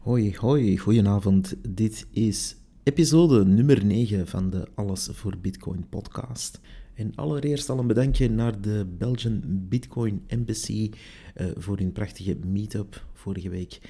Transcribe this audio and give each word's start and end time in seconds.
Hoi, 0.00 0.36
hoi, 0.36 0.78
goedenavond. 0.78 1.54
Dit 1.68 2.06
is 2.10 2.56
episode 2.82 3.44
nummer 3.44 3.84
9 3.84 4.26
van 4.26 4.50
de 4.50 4.68
Alles 4.74 5.08
voor 5.12 5.38
Bitcoin 5.38 5.88
podcast. 5.88 6.60
En 6.94 7.14
allereerst 7.14 7.68
al 7.68 7.78
een 7.78 7.86
bedankje 7.86 8.30
naar 8.30 8.60
de 8.60 8.86
Belgian 8.98 9.42
Bitcoin 9.44 10.22
Embassy 10.26 10.90
uh, 11.36 11.46
voor 11.56 11.78
hun 11.78 11.92
prachtige 11.92 12.36
meetup 12.46 13.06
vorige 13.14 13.48
week. 13.48 13.80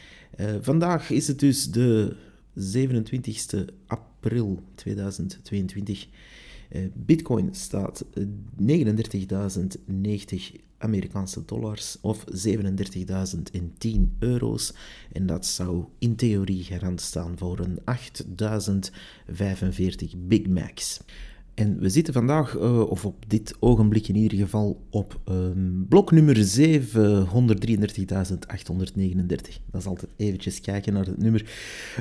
Uh, 0.41 0.55
vandaag 0.61 1.11
is 1.11 1.27
het 1.27 1.39
dus 1.39 1.71
de 1.71 2.17
27 2.55 3.65
april 3.87 4.63
2022. 4.75 6.09
Uh, 6.73 6.87
Bitcoin 6.95 7.55
staat 7.55 8.05
39.090 8.19 8.25
Amerikaanse 10.79 11.45
dollars 11.45 11.99
of 12.01 12.25
37.010 12.25 14.17
euro's. 14.19 14.75
En 15.13 15.27
dat 15.27 15.47
zou 15.47 15.85
in 15.99 16.17
theorie 16.17 16.65
garant 16.65 17.01
staan 17.01 17.39
voor 17.39 17.59
een 17.59 17.79
8.045 19.33 20.17
Big 20.19 20.47
Macs. 20.47 21.01
En 21.61 21.79
we 21.79 21.89
zitten 21.89 22.13
vandaag, 22.15 22.57
uh, 22.57 22.91
of 22.91 23.05
op 23.05 23.25
dit 23.27 23.55
ogenblik 23.59 24.09
in 24.09 24.17
ieder 24.17 24.39
geval, 24.39 24.83
op 24.91 25.21
um, 25.29 25.87
blok 25.89 26.11
nummer 26.13 26.37
733.839. 26.37 26.45
Dat 29.71 29.81
is 29.81 29.87
altijd 29.87 30.11
eventjes 30.17 30.61
kijken 30.61 30.93
naar 30.93 31.07
het 31.07 31.19
nummer. 31.19 31.53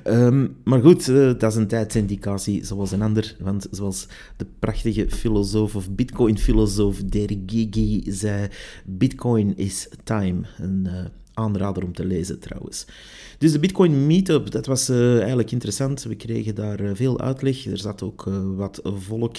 Um, 0.04 0.56
maar 0.64 0.82
goed, 0.82 1.08
uh, 1.08 1.16
dat 1.38 1.52
is 1.52 1.56
een 1.56 1.68
tijdsindicatie 1.68 2.66
zoals 2.66 2.92
een 2.92 3.02
ander. 3.02 3.36
Want 3.40 3.68
zoals 3.72 4.08
de 4.38 4.46
prachtige 4.60 5.10
filosoof 5.10 5.76
of 5.76 5.92
bitcoin-filosoof 5.92 7.04
Derek 7.04 7.42
Gigi 7.46 8.04
zei, 8.08 8.48
bitcoin 8.86 9.58
is 9.58 9.90
time. 10.04 10.42
Een 10.58 10.88
uh, 10.88 11.06
aanrader 11.40 11.84
om 11.84 11.94
te 11.94 12.06
lezen 12.06 12.40
trouwens. 12.40 12.86
Dus 13.38 13.52
de 13.52 13.60
Bitcoin 13.60 14.08
Meetup, 14.08 14.52
dat 14.52 14.66
was 14.66 14.90
uh, 14.90 15.18
eigenlijk 15.18 15.52
interessant. 15.52 16.04
We 16.04 16.16
kregen 16.16 16.56
daar 16.56 16.82
uh, 16.82 16.90
veel 16.94 17.20
uitleg. 17.20 17.66
Er 17.66 17.78
zat 17.78 18.04
ook 18.04 18.26
uh, 18.26 18.56
wat 18.56 18.82
volk. 18.84 19.38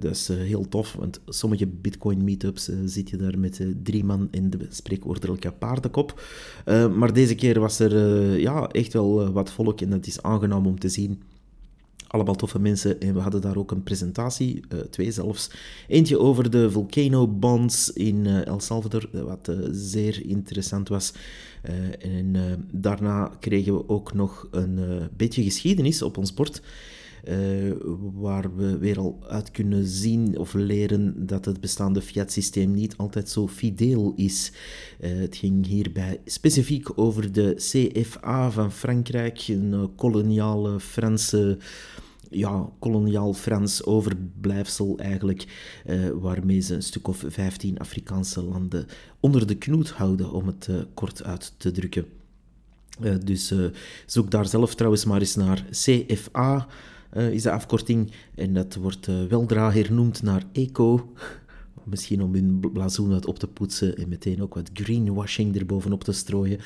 is 0.00 0.28
heel 0.28 0.68
tof, 0.68 0.92
want 0.92 1.20
sommige 1.26 1.66
Bitcoin 1.66 2.24
Meetups 2.24 2.70
zit 2.84 3.10
je 3.10 3.16
daar 3.16 3.38
met 3.38 3.60
drie 3.82 4.04
man 4.04 4.28
in 4.30 4.50
de 4.50 4.58
spreekwoordelijke 4.70 5.52
paardenkop. 5.52 6.22
maar 6.96 7.12
deze 7.12 7.34
keer 7.34 7.60
was 7.60 7.78
er 7.78 7.94
ja, 8.40 8.68
echt 8.68 8.92
wel 8.92 9.32
wat 9.32 9.50
volk 9.50 9.80
en 9.80 9.90
dat 9.90 10.06
is 10.06 10.22
aangenaam 10.22 10.66
om 10.66 10.78
te 10.78 10.88
zien 10.88 11.22
allemaal 12.06 12.34
toffe 12.34 12.58
mensen. 12.58 13.00
En 13.00 13.14
we 13.14 13.20
hadden 13.20 13.40
daar 13.40 13.56
ook 13.56 13.70
een 13.70 13.82
presentatie, 13.82 14.60
uh, 14.68 14.80
twee 14.80 15.12
zelfs. 15.12 15.50
Eentje 15.88 16.18
over 16.18 16.50
de 16.50 16.70
Volcano 16.70 17.28
Bonds 17.28 17.92
in 17.92 18.24
uh, 18.24 18.46
El 18.46 18.60
Salvador, 18.60 19.08
wat 19.12 19.48
uh, 19.48 19.56
zeer 19.70 20.26
interessant 20.26 20.88
was. 20.88 21.12
en 22.00 22.36
daarna 22.72 23.30
kregen 23.40 23.74
we 23.74 23.88
ook 23.88 24.14
nog 24.14 24.48
een 24.50 25.08
beetje 25.16 25.42
geschiedenis 25.42 26.02
op 26.02 26.16
ons 26.16 26.34
bord. 26.34 26.62
Waar 28.12 28.56
we 28.56 28.78
weer 28.78 28.98
al 28.98 29.18
uit 29.28 29.50
kunnen 29.50 29.86
zien 29.86 30.38
of 30.38 30.54
leren 30.54 31.26
dat 31.26 31.44
het 31.44 31.60
bestaande 31.60 32.02
fiat-systeem 32.02 32.74
niet 32.74 32.96
altijd 32.96 33.28
zo 33.28 33.48
fideel 33.48 34.12
is. 34.16 34.52
het 35.00 35.36
ging 35.36 35.66
hierbij 35.66 36.20
specifiek 36.24 36.98
over 36.98 37.32
de 37.32 37.54
CFA 37.56 38.50
van 38.50 38.72
Frankrijk, 38.72 39.48
een 39.48 39.90
koloniale 39.96 40.80
Franse 40.80 41.58
ja, 42.34 42.68
koloniaal 42.78 43.34
Frans 43.34 43.84
overblijfsel 43.84 44.98
eigenlijk, 44.98 45.46
uh, 45.86 46.08
waarmee 46.10 46.60
ze 46.60 46.74
een 46.74 46.82
stuk 46.82 47.08
of 47.08 47.24
15 47.28 47.78
Afrikaanse 47.78 48.42
landen 48.42 48.86
onder 49.20 49.46
de 49.46 49.54
knoet 49.54 49.90
houden, 49.90 50.32
om 50.32 50.46
het 50.46 50.66
uh, 50.70 50.76
kort 50.94 51.24
uit 51.24 51.54
te 51.56 51.70
drukken. 51.70 52.06
Uh, 53.00 53.14
dus 53.24 53.54
zoek 54.06 54.30
daar 54.30 54.46
zelf 54.46 54.74
trouwens 54.74 55.04
maar 55.04 55.20
eens 55.20 55.34
naar 55.34 55.64
CFA, 55.70 56.66
is 57.14 57.42
de 57.42 57.50
afkorting, 57.50 58.12
en 58.34 58.54
dat 58.54 58.74
wordt 58.74 59.08
weldra 59.28 59.72
hernoemd 59.72 60.22
naar 60.22 60.42
ECO. 60.52 61.12
Misschien 61.84 62.22
om 62.22 62.34
hun 62.34 62.60
blazoen 62.72 63.26
op 63.26 63.38
te 63.38 63.46
poetsen 63.46 63.96
en 63.96 64.08
meteen 64.08 64.42
ook 64.42 64.54
wat 64.54 64.70
greenwashing 64.72 65.56
erbovenop 65.56 66.04
te 66.04 66.12
strooien. 66.12 66.58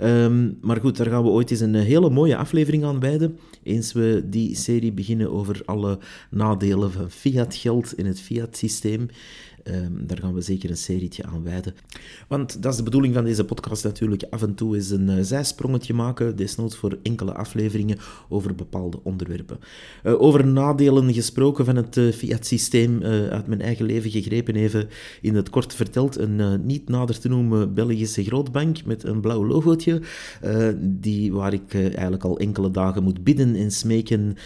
Um, 0.00 0.58
maar 0.60 0.80
goed, 0.80 0.96
daar 0.96 1.06
gaan 1.06 1.22
we 1.22 1.28
ooit 1.28 1.50
eens 1.50 1.60
een 1.60 1.74
hele 1.74 2.10
mooie 2.10 2.36
aflevering 2.36 2.84
aan 2.84 3.00
wijden. 3.00 3.38
Eens 3.62 3.92
we 3.92 4.22
die 4.26 4.56
serie 4.56 4.92
beginnen 4.92 5.32
over 5.32 5.62
alle 5.64 5.98
nadelen 6.30 6.92
van 6.92 7.10
fiat 7.10 7.54
geld 7.54 7.98
in 7.98 8.06
het 8.06 8.20
fiat 8.20 8.56
systeem. 8.56 9.08
Um, 9.70 10.06
daar 10.06 10.18
gaan 10.18 10.34
we 10.34 10.40
zeker 10.40 10.70
een 10.70 10.76
serietje 10.76 11.24
aan 11.24 11.42
wijden. 11.42 11.74
Want 12.28 12.62
dat 12.62 12.72
is 12.72 12.78
de 12.78 12.84
bedoeling 12.84 13.14
van 13.14 13.24
deze 13.24 13.44
podcast 13.44 13.84
natuurlijk. 13.84 14.24
Af 14.30 14.42
en 14.42 14.54
toe 14.54 14.76
is 14.76 14.90
een 14.90 15.08
uh, 15.08 15.14
zijsprongetje 15.20 15.94
maken, 15.94 16.36
desnoods 16.36 16.76
voor 16.76 16.98
enkele 17.02 17.34
afleveringen 17.34 17.98
over 18.28 18.54
bepaalde 18.54 18.98
onderwerpen. 19.02 19.58
Uh, 20.04 20.22
over 20.22 20.46
nadelen 20.46 21.14
gesproken 21.14 21.64
van 21.64 21.76
het 21.76 21.96
uh, 21.96 22.12
fiat-systeem 22.12 23.02
uit 23.02 23.46
mijn 23.46 23.60
eigen 23.60 23.86
leven 23.86 24.10
gegrepen 24.10 24.54
even 24.54 24.88
in 25.20 25.34
het 25.34 25.50
kort 25.50 25.74
verteld. 25.74 26.16
Een 26.18 26.66
niet 26.66 26.88
nader 26.88 27.18
te 27.18 27.28
noemen 27.28 27.74
Belgische 27.74 28.24
grootbank 28.24 28.84
met 28.84 29.04
een 29.04 29.20
blauw 29.20 29.46
logootje, 29.46 30.02
die, 30.80 31.32
waar 31.32 31.52
ik 31.52 31.74
eigenlijk 31.74 32.24
al 32.24 32.38
enkele 32.38 32.70
dagen 32.70 33.02
moet 33.02 33.24
bidden 33.24 33.54
en 33.54 33.70
smeken 33.70 34.36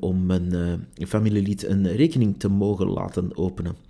om 0.00 0.30
een 0.30 0.80
familielid 1.08 1.66
een 1.66 1.96
rekening 1.96 2.38
te 2.38 2.48
mogen 2.48 2.88
laten 2.88 3.36
openen. 3.36 3.87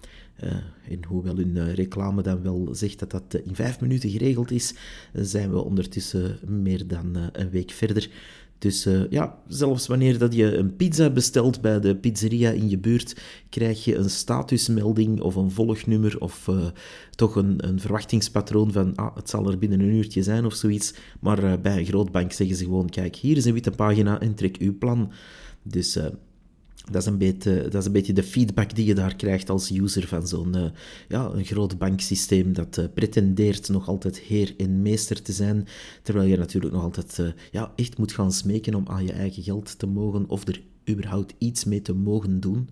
En 0.88 1.04
hoewel 1.08 1.36
hun 1.36 1.56
uh, 1.56 1.72
reclame 1.72 2.22
dan 2.22 2.42
wel 2.42 2.68
zegt 2.72 2.98
dat 2.98 3.10
dat 3.10 3.34
uh, 3.34 3.46
in 3.46 3.54
vijf 3.54 3.80
minuten 3.80 4.10
geregeld 4.10 4.50
is, 4.50 4.74
zijn 5.12 5.50
we 5.50 5.62
ondertussen 5.62 6.38
meer 6.46 6.86
dan 6.86 7.16
een 7.32 7.50
week 7.50 7.70
verder. 7.70 8.10
Dus 8.58 8.88
ja, 9.10 9.38
zelfs 9.48 9.86
wanneer 9.86 10.18
dat 10.18 10.34
je 10.34 10.56
een 10.56 10.76
pizza 10.76 11.10
bestelt 11.10 11.60
bij 11.60 11.80
de 11.80 11.96
pizzeria 11.96 12.50
in 12.50 12.68
je 12.68 12.78
buurt, 12.78 13.20
krijg 13.48 13.84
je 13.84 13.96
een 13.96 14.10
statusmelding 14.10 15.20
of 15.20 15.34
een 15.34 15.50
volgnummer 15.50 16.20
of 16.20 16.50
toch 17.10 17.36
een, 17.36 17.68
een, 17.68 17.80
verwachtingspatroon 17.80 18.72
van 18.72 18.94
ah, 18.94 19.16
het 19.16 19.30
zal 19.30 19.50
er 19.50 19.58
binnen 19.58 19.80
een 19.80 19.94
uurtje 19.94 20.22
zijn 20.22 20.44
of 20.44 20.54
zoiets. 20.54 20.94
Maar 21.20 21.60
bij 21.60 21.78
een 21.78 21.86
grootbank 21.86 22.32
zeggen 22.32 22.56
ze 22.56 22.64
gewoon, 22.64 22.88
kijk, 22.88 23.16
hier 23.16 23.36
is 23.36 23.44
een 23.44 23.54
witte 23.54 23.70
pagina 23.70 24.20
en 24.20 24.34
trek 24.34 24.56
uw 24.56 24.78
plan. 24.78 25.12
Dus 25.62 25.98
dat 26.90 27.02
is, 27.02 27.08
een 27.08 27.18
beetje, 27.18 27.62
dat 27.62 27.74
is 27.74 27.86
een 27.86 27.92
beetje 27.92 28.12
de 28.12 28.22
feedback 28.22 28.74
die 28.74 28.86
je 28.86 28.94
daar 28.94 29.16
krijgt 29.16 29.50
als 29.50 29.70
user 29.70 30.06
van 30.06 30.26
zo'n 30.26 30.56
uh, 30.56 30.64
ja, 31.08 31.30
een 31.34 31.44
groot 31.44 31.78
banksysteem 31.78 32.52
dat 32.52 32.76
uh, 32.76 32.84
pretendeert 32.94 33.68
nog 33.68 33.88
altijd 33.88 34.18
heer 34.18 34.54
en 34.56 34.82
meester 34.82 35.22
te 35.22 35.32
zijn, 35.32 35.66
terwijl 36.02 36.28
je 36.28 36.36
natuurlijk 36.36 36.74
nog 36.74 36.82
altijd 36.82 37.18
uh, 37.20 37.28
ja, 37.50 37.72
echt 37.76 37.98
moet 37.98 38.12
gaan 38.12 38.32
smeken 38.32 38.74
om 38.74 38.84
aan 38.88 39.04
je 39.04 39.12
eigen 39.12 39.42
geld 39.42 39.78
te 39.78 39.86
mogen 39.86 40.28
of 40.28 40.48
er 40.48 40.60
überhaupt 40.88 41.34
iets 41.38 41.64
mee 41.64 41.82
te 41.82 41.94
mogen 41.94 42.40
doen. 42.40 42.68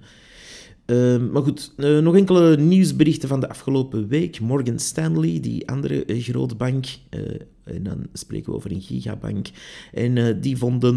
Uh, 0.87 1.31
maar 1.31 1.43
goed, 1.43 1.73
nog 1.77 2.17
enkele 2.17 2.57
nieuwsberichten 2.57 3.29
van 3.29 3.41
de 3.41 3.49
afgelopen 3.49 4.09
week. 4.09 4.41
Morgan 4.41 4.79
Stanley, 4.79 5.41
die 5.41 5.69
andere 5.69 6.07
uh, 6.07 7.41
en 7.67 7.83
dan 7.83 8.07
spreken 8.13 8.51
we 8.51 8.57
over 8.57 8.73
een 8.73 8.81
gigabank. 8.81 9.49
En 9.93 10.41
die 10.41 10.57
vonden 10.57 10.95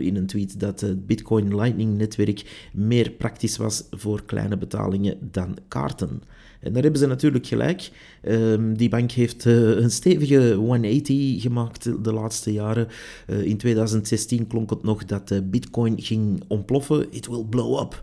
in 0.00 0.16
een 0.16 0.26
tweet 0.26 0.60
dat 0.60 0.80
het 0.80 1.06
Bitcoin 1.06 1.56
Lightning 1.56 1.96
netwerk 1.96 2.68
meer 2.72 3.10
praktisch 3.10 3.56
was 3.56 3.84
voor 3.90 4.24
kleine 4.24 4.56
betalingen 4.56 5.18
dan 5.30 5.56
kaarten. 5.68 6.22
En 6.62 6.72
daar 6.72 6.82
hebben 6.82 7.00
ze 7.00 7.06
natuurlijk 7.06 7.46
gelijk. 7.46 7.90
Um, 8.22 8.76
die 8.76 8.88
bank 8.88 9.10
heeft 9.10 9.44
een 9.44 9.90
stevige 9.90 10.52
180 10.54 11.42
gemaakt 11.42 12.04
de 12.04 12.12
laatste 12.12 12.52
jaren. 12.52 12.88
In 13.26 13.56
2016 13.56 14.46
klonk 14.46 14.70
het 14.70 14.82
nog 14.82 15.04
dat 15.04 15.50
Bitcoin 15.50 16.00
ging 16.00 16.42
ontploffen. 16.48 17.06
It 17.10 17.26
will 17.26 17.44
blow 17.44 17.80
up. 17.80 18.02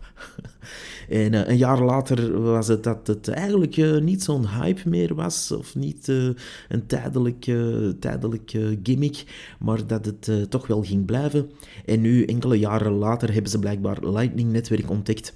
en 1.09 1.49
een 1.49 1.57
jaar 1.57 1.83
later 1.83 2.41
was 2.41 2.67
het 2.67 2.83
dat 2.83 3.07
het 3.07 3.27
eigenlijk 3.27 4.01
niet 4.01 4.23
zo'n 4.23 4.47
hype 4.47 4.89
meer 4.89 5.15
was. 5.15 5.51
Of 5.51 5.75
niet 5.75 6.07
een 6.69 6.85
tijdelijke, 6.85 7.53
tijdelijke 7.99 8.79
gimmick. 8.83 9.23
Maar 9.59 9.87
dat 9.87 10.05
het 10.05 10.51
toch 10.51 10.67
wel 10.67 10.83
ging 10.83 11.05
blijven. 11.05 11.51
En 11.85 12.01
nu, 12.01 12.25
enkele 12.25 12.59
jaren 12.59 12.91
later, 12.91 13.33
hebben 13.33 13.51
ze 13.51 13.59
blijkbaar 13.59 14.09
Lightning-netwerk 14.09 14.89
ontdekt 14.89 15.33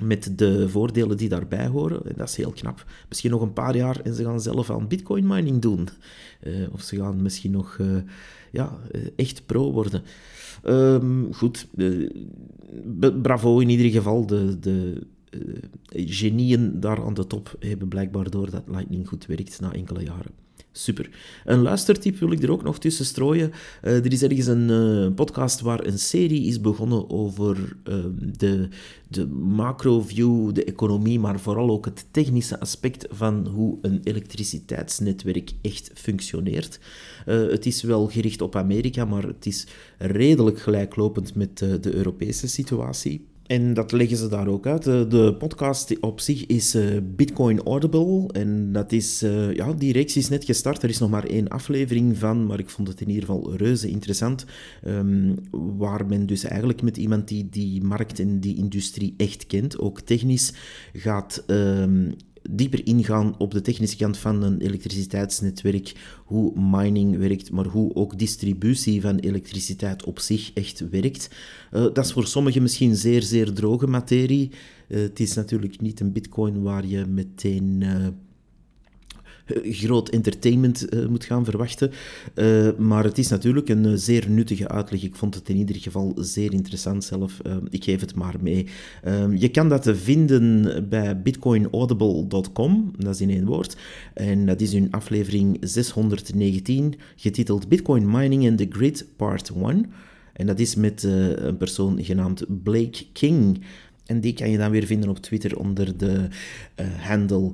met 0.00 0.38
de 0.38 0.68
voordelen 0.68 1.16
die 1.16 1.28
daarbij 1.28 1.66
horen. 1.66 2.06
En 2.06 2.14
dat 2.16 2.28
is 2.28 2.36
heel 2.36 2.50
knap. 2.50 2.84
Misschien 3.08 3.30
nog 3.30 3.40
een 3.40 3.52
paar 3.52 3.76
jaar 3.76 4.00
en 4.00 4.14
ze 4.14 4.24
gaan 4.24 4.40
zelf 4.40 4.70
aan 4.70 4.88
bitcoin 4.88 5.26
mining 5.26 5.62
doen. 5.62 5.88
Of 6.72 6.82
ze 6.82 6.96
gaan 6.96 7.22
misschien 7.22 7.50
nog 7.50 7.78
ja, 8.52 8.78
echt 9.16 9.46
pro 9.46 9.72
worden. 9.72 10.02
Um, 10.64 11.34
goed, 11.34 11.68
bravo 13.22 13.58
in 13.58 13.68
ieder 13.68 13.90
geval. 13.90 14.26
De, 14.26 14.58
de 14.58 15.02
genieën 15.90 16.80
daar 16.80 17.04
aan 17.04 17.14
de 17.14 17.26
top 17.26 17.56
hebben 17.58 17.88
blijkbaar 17.88 18.30
door 18.30 18.50
dat 18.50 18.62
Lightning 18.66 19.08
goed 19.08 19.26
werkt 19.26 19.60
na 19.60 19.72
enkele 19.72 20.04
jaren. 20.04 20.45
Super. 20.76 21.10
Een 21.44 21.62
luistertip 21.62 22.18
wil 22.18 22.32
ik 22.32 22.42
er 22.42 22.50
ook 22.50 22.62
nog 22.62 22.78
tussen 22.78 23.04
strooien. 23.04 23.52
Uh, 23.84 24.04
er 24.04 24.12
is 24.12 24.22
ergens 24.22 24.46
een 24.46 24.68
uh, 24.68 25.14
podcast 25.14 25.60
waar 25.60 25.84
een 25.84 25.98
serie 25.98 26.46
is 26.46 26.60
begonnen 26.60 27.10
over 27.10 27.76
uh, 27.88 27.94
de, 28.36 28.68
de 29.08 29.26
macro-view, 29.26 30.52
de 30.52 30.64
economie, 30.64 31.20
maar 31.20 31.40
vooral 31.40 31.70
ook 31.70 31.84
het 31.84 32.06
technische 32.10 32.60
aspect 32.60 33.06
van 33.10 33.46
hoe 33.46 33.78
een 33.82 34.00
elektriciteitsnetwerk 34.02 35.52
echt 35.62 35.90
functioneert. 35.94 36.78
het 37.26 37.66
is 37.66 37.82
wel 37.82 38.06
gericht 38.06 38.40
op 38.40 38.56
Amerika, 38.56 39.04
maar 39.04 39.22
het 39.22 39.46
is 39.46 39.66
redelijk 39.98 40.60
gelijklopend 40.60 41.34
met 41.34 41.58
de 41.58 41.94
Europese 41.94 42.48
situatie. 42.48 43.26
En 43.46 43.74
dat 43.74 43.92
leggen 43.92 44.16
ze 44.16 44.28
daar 44.28 44.48
ook 44.48 44.66
uit. 44.66 44.82
De 44.84 45.34
podcast 45.38 46.00
op 46.00 46.20
zich 46.20 46.46
is 46.46 46.74
uh, 46.74 46.98
Bitcoin 47.02 47.62
Audible. 47.62 48.28
En 48.32 48.72
dat 48.72 48.92
is, 48.92 49.22
uh, 49.22 49.54
ja, 49.54 49.72
die 49.72 49.92
reeks 49.92 50.16
is 50.16 50.28
net 50.28 50.44
gestart. 50.44 50.82
Er 50.82 50.88
is 50.88 50.98
nog 50.98 51.10
maar 51.10 51.24
één 51.24 51.48
aflevering 51.48 52.18
van, 52.18 52.46
maar 52.46 52.58
ik 52.58 52.70
vond 52.70 52.88
het 52.88 53.00
in 53.00 53.08
ieder 53.08 53.24
geval 53.24 53.56
reuze 53.56 53.88
interessant. 53.88 54.44
Um, 54.86 55.34
waar 55.50 56.06
men 56.06 56.26
dus 56.26 56.44
eigenlijk 56.44 56.82
met 56.82 56.96
iemand 56.96 57.28
die 57.28 57.48
die 57.50 57.82
markt 57.82 58.20
en 58.20 58.40
die 58.40 58.56
industrie 58.56 59.14
echt 59.16 59.46
kent, 59.46 59.78
ook 59.78 60.00
technisch, 60.00 60.52
gaat 60.92 61.44
um, 61.46 62.14
dieper 62.50 62.86
ingaan 62.86 63.34
op 63.38 63.50
de 63.50 63.60
technische 63.60 63.96
kant 63.96 64.18
van 64.18 64.42
een 64.42 64.60
elektriciteitsnetwerk, 64.60 65.92
hoe 66.24 66.60
mining 66.60 67.16
werkt, 67.16 67.50
maar 67.50 67.66
hoe 67.66 67.94
ook 67.94 68.18
distributie 68.18 69.00
van 69.00 69.18
elektriciteit 69.18 70.04
op 70.04 70.18
zich 70.18 70.52
echt 70.52 70.88
werkt. 70.90 71.30
Uh, 71.72 71.80
dat 71.80 72.04
is 72.04 72.12
voor 72.12 72.26
sommigen 72.26 72.62
misschien 72.62 72.96
zeer, 72.96 73.22
zeer 73.22 73.52
droge 73.52 73.86
materie. 73.86 74.50
Uh, 74.88 75.00
het 75.00 75.20
is 75.20 75.34
natuurlijk 75.34 75.80
niet 75.80 76.00
een 76.00 76.12
bitcoin 76.12 76.62
waar 76.62 76.86
je 76.86 77.06
meteen 77.06 77.80
uh, 77.82 78.06
groot 79.64 80.08
entertainment 80.08 80.94
uh, 80.94 81.06
moet 81.06 81.24
gaan 81.24 81.44
verwachten. 81.44 81.90
Uh, 82.34 82.68
maar 82.78 83.04
het 83.04 83.18
is 83.18 83.28
natuurlijk 83.28 83.68
een 83.68 83.86
uh, 83.86 83.92
zeer 83.94 84.30
nuttige 84.30 84.68
uitleg. 84.68 85.02
Ik 85.02 85.16
vond 85.16 85.34
het 85.34 85.48
in 85.48 85.56
ieder 85.56 85.76
geval 85.76 86.12
zeer 86.16 86.52
interessant 86.52 87.04
zelf. 87.04 87.40
ik 87.70 87.84
geef 87.84 88.00
het 88.00 88.14
maar 88.14 88.34
mee. 88.40 88.66
je 89.36 89.48
kan 89.48 89.68
dat 89.68 89.90
vinden 89.92 90.88
bij 90.88 91.22
bitcoinaudible.com. 91.22 92.92
Dat 92.98 93.14
is 93.14 93.20
in 93.20 93.30
één 93.30 93.44
woord. 93.44 93.76
En 94.14 94.46
dat 94.46 94.60
is 94.60 94.72
in 94.72 94.90
aflevering 94.90 95.58
619, 95.60 96.94
getiteld 97.16 97.68
Bitcoin 97.68 98.10
Mining 98.10 98.48
and 98.48 98.58
the 98.58 98.66
Grid 98.70 99.06
Part 99.16 99.50
1. 99.62 99.86
En 100.32 100.46
dat 100.46 100.58
is 100.58 100.74
met 100.74 101.02
een 101.02 101.56
persoon 101.56 102.04
genaamd 102.04 102.62
Blake 102.62 103.04
King. 103.12 103.64
En 104.06 104.20
die 104.20 104.32
kan 104.32 104.50
je 104.50 104.58
dan 104.58 104.70
weer 104.70 104.86
vinden 104.86 105.08
op 105.08 105.18
Twitter 105.18 105.58
onder 105.58 105.96
de 105.96 106.28
handle 106.98 107.52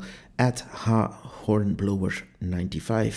Hornblower95. 1.43 3.15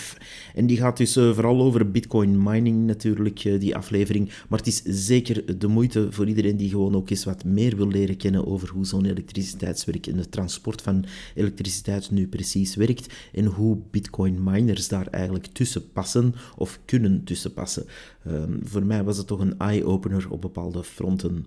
En 0.54 0.66
die 0.66 0.76
gaat 0.76 0.96
dus 0.96 1.16
uh, 1.16 1.34
vooral 1.34 1.60
over 1.60 1.90
bitcoin 1.90 2.42
mining 2.42 2.86
natuurlijk, 2.86 3.44
uh, 3.44 3.60
die 3.60 3.76
aflevering. 3.76 4.30
Maar 4.48 4.58
het 4.58 4.68
is 4.68 4.82
zeker 4.84 5.58
de 5.58 5.66
moeite 5.66 6.12
voor 6.12 6.26
iedereen 6.26 6.56
die 6.56 6.70
gewoon 6.70 6.96
ook 6.96 7.10
eens 7.10 7.24
wat 7.24 7.44
meer 7.44 7.76
wil 7.76 7.88
leren 7.88 8.16
kennen 8.16 8.46
over 8.46 8.68
hoe 8.68 8.86
zo'n 8.86 9.04
elektriciteitswerk 9.04 10.06
en 10.06 10.18
het 10.18 10.32
transport 10.32 10.82
van 10.82 11.04
elektriciteit 11.34 12.10
nu 12.10 12.28
precies 12.28 12.74
werkt 12.74 13.14
en 13.32 13.44
hoe 13.44 13.78
bitcoin 13.90 14.42
miners 14.42 14.88
daar 14.88 15.06
eigenlijk 15.06 15.46
tussen 15.46 15.92
passen 15.92 16.34
of 16.56 16.78
kunnen 16.84 17.24
tussen 17.24 17.52
passen. 17.52 17.86
Uh, 18.26 18.42
voor 18.62 18.84
mij 18.84 19.04
was 19.04 19.16
het 19.16 19.26
toch 19.26 19.40
een 19.40 19.58
eye-opener 19.58 20.30
op 20.30 20.40
bepaalde 20.40 20.84
fronten. 20.84 21.46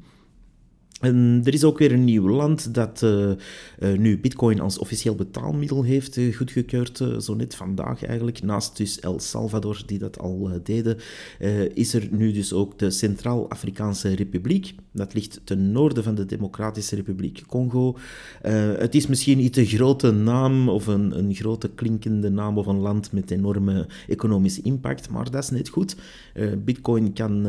En 0.99 1.41
er 1.43 1.53
is 1.53 1.63
ook 1.63 1.77
weer 1.77 1.91
een 1.91 2.03
nieuw 2.03 2.29
land 2.29 2.73
dat 2.73 3.01
uh, 3.03 3.29
uh, 3.79 3.97
nu 3.97 4.19
Bitcoin 4.19 4.59
als 4.59 4.77
officieel 4.77 5.15
betaalmiddel 5.15 5.83
heeft 5.83 6.17
uh, 6.17 6.35
goedgekeurd, 6.35 7.03
zo 7.19 7.33
net 7.33 7.55
vandaag 7.55 8.03
eigenlijk. 8.05 8.43
Naast 8.43 8.77
dus 8.77 8.99
El 8.99 9.19
Salvador, 9.19 9.81
die 9.85 9.99
dat 9.99 10.19
al 10.19 10.49
deden, 10.63 10.97
is 11.73 11.93
er 11.93 12.07
nu 12.11 12.31
dus 12.31 12.53
ook 12.53 12.79
de 12.79 12.89
Centraal-Afrikaanse 12.89 14.15
Republiek. 14.15 14.73
Dat 14.91 15.13
ligt 15.13 15.41
ten 15.43 15.71
noorden 15.71 16.03
van 16.03 16.15
de 16.15 16.25
Democratische 16.25 16.95
Republiek 16.95 17.43
Congo. 17.47 17.97
het 18.77 18.95
is 18.95 19.07
misschien 19.07 19.37
niet 19.37 19.57
een 19.57 19.65
grote 19.65 20.11
naam 20.11 20.69
of 20.69 20.87
een, 20.87 21.17
een 21.17 21.35
grote 21.35 21.69
klinkende 21.69 22.29
naam 22.29 22.57
of 22.57 22.65
een 22.65 22.79
land 22.79 23.11
met 23.11 23.31
enorme 23.31 23.87
economische 24.07 24.61
impact, 24.61 25.09
maar 25.09 25.31
dat 25.31 25.43
is 25.43 25.49
net 25.49 25.69
goed. 25.69 25.95
Bitcoin 26.65 27.13
kan, 27.13 27.47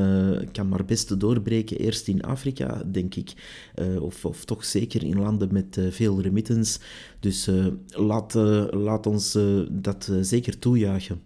kan 0.52 0.68
maar 0.68 0.84
best 0.84 1.20
doorbreken, 1.20 1.78
eerst 1.78 2.08
in 2.08 2.22
Afrika, 2.22 2.82
denk 2.86 3.14
ik. 3.14 3.32
Uh, 3.80 4.02
of, 4.02 4.24
of, 4.24 4.44
toch 4.44 4.64
zeker 4.64 5.04
in 5.04 5.18
landen 5.18 5.48
met 5.52 5.76
uh, 5.76 5.90
veel 5.90 6.20
remittance. 6.20 6.78
Dus 7.20 7.48
uh, 7.48 7.66
laat, 7.88 8.34
laat 8.70 9.06
ons 9.06 9.38
dat 9.70 10.12
zeker 10.20 10.58
toejuichen. 10.58 11.20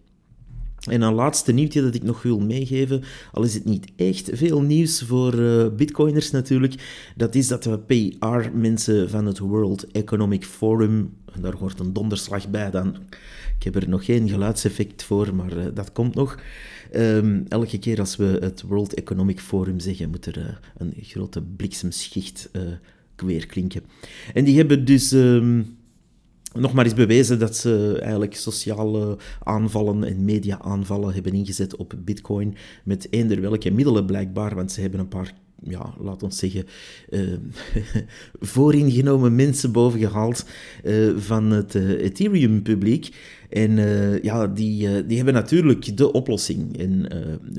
En 0.91 1.03
een 1.03 1.15
laatste 1.15 1.53
nieuwtje 1.53 1.83
dat 1.83 1.95
ik 1.95 2.03
nog 2.03 2.23
wil 2.23 2.41
meegeven, 2.41 3.03
al 3.33 3.43
is 3.43 3.55
het 3.55 3.65
niet 3.65 3.93
echt 3.97 4.31
veel 4.33 4.61
nieuws 4.63 5.03
voor 5.03 5.33
bitcoiners 5.77 6.31
natuurlijk, 6.31 6.75
dat 7.17 7.35
is 7.35 7.49
dat 7.49 7.63
de 7.63 7.79
PR-mensen 7.79 9.11
van 9.11 9.27
het 9.27 9.39
World 9.39 9.91
Economic 9.91 10.45
Forum, 10.45 11.13
daar 11.41 11.55
hoort 11.55 11.81
een 11.81 11.93
donderslag 11.93 12.49
bij 12.49 12.71
dan, 12.71 12.97
ik 13.59 13.63
heb 13.63 13.77
er 13.83 13.89
nog 13.89 14.05
geen 14.05 14.29
geluidseffect 14.29 15.03
voor, 15.05 15.35
maar 15.35 15.75
dat 15.75 15.93
komt 15.93 16.15
nog, 16.15 16.39
Um, 16.97 17.45
elke 17.49 17.79
keer 17.79 18.01
als 18.01 18.17
we 18.17 18.39
het 18.41 18.63
World 18.63 18.95
Economic 18.95 19.41
Forum 19.41 19.81
zeggen, 19.81 20.11
moet 20.11 20.27
er 20.27 20.39
uh, 20.39 20.45
een 20.77 20.95
grote 21.01 21.43
bliksemschicht 21.43 22.51
uh, 23.17 23.41
klinken. 23.47 23.83
En 24.35 24.45
die 24.45 24.57
hebben 24.57 24.85
dus 24.85 25.13
um, 25.13 25.77
nog 26.53 26.73
maar 26.73 26.85
eens 26.85 26.95
bewezen 26.95 27.39
dat 27.39 27.57
ze 27.57 27.99
eigenlijk 28.01 28.35
sociale 28.35 29.19
aanvallen 29.43 30.05
en 30.05 30.25
media-aanvallen 30.25 31.15
hebben 31.15 31.33
ingezet 31.33 31.77
op 31.77 31.95
Bitcoin 32.05 32.55
met 32.85 33.07
eender 33.11 33.41
welke 33.41 33.71
middelen 33.71 34.07
blijkbaar, 34.07 34.55
want 34.55 34.73
ze 34.73 34.81
hebben 34.81 35.01
een 35.01 35.09
paar 35.09 35.35
ja, 35.69 35.95
laat 36.01 36.23
ons 36.23 36.39
zeggen, 36.39 36.67
uh, 37.11 37.21
vooringenomen 38.55 39.35
mensen 39.35 39.73
bovengehaald 39.73 40.45
uh, 40.85 41.17
van 41.17 41.51
het 41.51 41.75
uh, 41.75 41.91
Ethereum-publiek. 41.91 43.15
En 43.49 43.77
ja, 44.23 44.47
die, 44.47 45.07
die 45.07 45.17
hebben 45.17 45.35
natuurlijk 45.35 45.97
de 45.97 46.13
oplossing. 46.13 46.79
En 46.79 47.09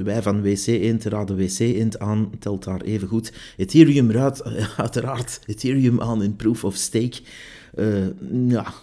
wij 0.04 0.22
van 0.22 0.42
WC 0.42 0.68
Int 0.68 1.04
raden 1.04 1.36
WC 1.36 1.60
Int 1.60 2.00
aan, 2.00 2.32
telt 2.40 2.64
daar 2.64 2.82
even 2.82 3.08
goed. 3.08 3.32
Ethereum 3.58 4.12
raadt 4.12 4.44
uiteraard 4.78 5.40
Ethereum 5.46 6.02
aan 6.02 6.24
in 6.24 6.36
Proof 6.36 6.64
of 6.64 6.76
Stake. 6.76 7.22
Ja, 8.48 8.74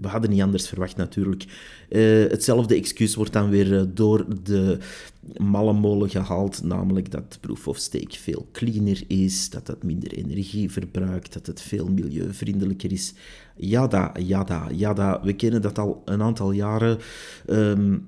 we 0.00 0.08
hadden 0.08 0.30
niet 0.30 0.42
anders 0.42 0.68
verwacht 0.68 0.96
natuurlijk. 0.96 1.44
Hetzelfde 2.28 2.74
excuus 2.74 3.14
wordt 3.14 3.32
dan 3.32 3.50
weer 3.50 3.86
door 3.94 4.26
de 4.42 4.78
malle 5.36 5.72
molen 5.72 6.10
gehaald, 6.10 6.62
namelijk 6.62 7.10
dat 7.10 7.38
proof 7.40 7.68
of 7.68 7.76
stake 7.76 8.18
veel 8.18 8.48
cleaner 8.52 9.02
is, 9.06 9.50
dat 9.50 9.66
het 9.66 9.82
minder 9.82 10.12
energie 10.12 10.70
verbruikt, 10.70 11.32
dat 11.32 11.46
het 11.46 11.60
veel 11.60 11.88
milieuvriendelijker 11.88 12.92
is. 12.92 13.14
Jada, 13.56 14.12
jada, 14.20 14.70
jada. 14.72 15.20
We 15.22 15.32
kennen 15.32 15.62
dat 15.62 15.78
al 15.78 16.02
een 16.04 16.22
aantal 16.22 16.52
jaren. 16.52 16.98
Um, 17.46 18.06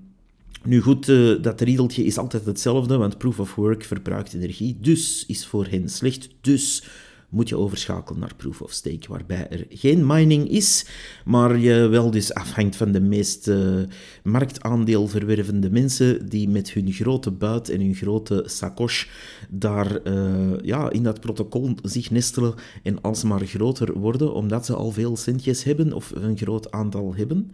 nu 0.65 0.81
goed, 0.81 1.09
uh, 1.09 1.43
dat 1.43 1.61
riedeltje 1.61 2.05
is 2.05 2.19
altijd 2.19 2.45
hetzelfde, 2.45 2.97
want 2.97 3.19
proof 3.19 3.41
of 3.41 3.55
work 3.55 3.85
verbruikt 3.85 4.35
energie, 4.35 4.77
dus 4.81 5.25
is 5.27 5.47
voor 5.47 5.67
hen 5.67 5.89
slecht, 5.89 6.29
dus 6.41 6.85
moet 7.31 7.49
je 7.49 7.57
overschakelen 7.57 8.21
naar 8.21 8.35
proof 8.37 8.63
of 8.63 8.73
stake, 8.73 9.09
waarbij 9.09 9.49
er 9.49 9.67
geen 9.69 10.07
mining 10.07 10.49
is, 10.49 10.87
maar 11.25 11.59
je 11.59 11.87
wel 11.89 12.11
dus 12.11 12.35
afhangt 12.35 12.77
van 12.77 12.93
de 12.93 13.01
meest 13.01 13.49
uh, 13.49 13.81
marktaandeel 14.23 15.09
verwervende 15.09 15.71
mensen 15.71 16.29
die 16.29 16.49
met 16.49 16.73
hun 16.73 16.93
grote 16.93 17.31
buit 17.31 17.69
en 17.69 17.81
hun 17.81 17.95
grote 17.95 18.43
sacoche 18.47 19.07
daar 19.49 20.07
uh, 20.07 20.61
ja, 20.63 20.91
in 20.91 21.03
dat 21.03 21.21
protocol 21.21 21.75
zich 21.83 22.11
nestelen 22.11 22.55
en 22.83 23.01
alsmaar 23.01 23.47
groter 23.47 23.99
worden, 23.99 24.35
omdat 24.35 24.67
ze 24.67 24.75
al 24.75 24.91
veel 24.91 25.17
centjes 25.17 25.65
hebben 25.65 25.93
of 25.93 26.13
een 26.15 26.37
groot 26.37 26.71
aantal 26.71 27.15
hebben. 27.15 27.51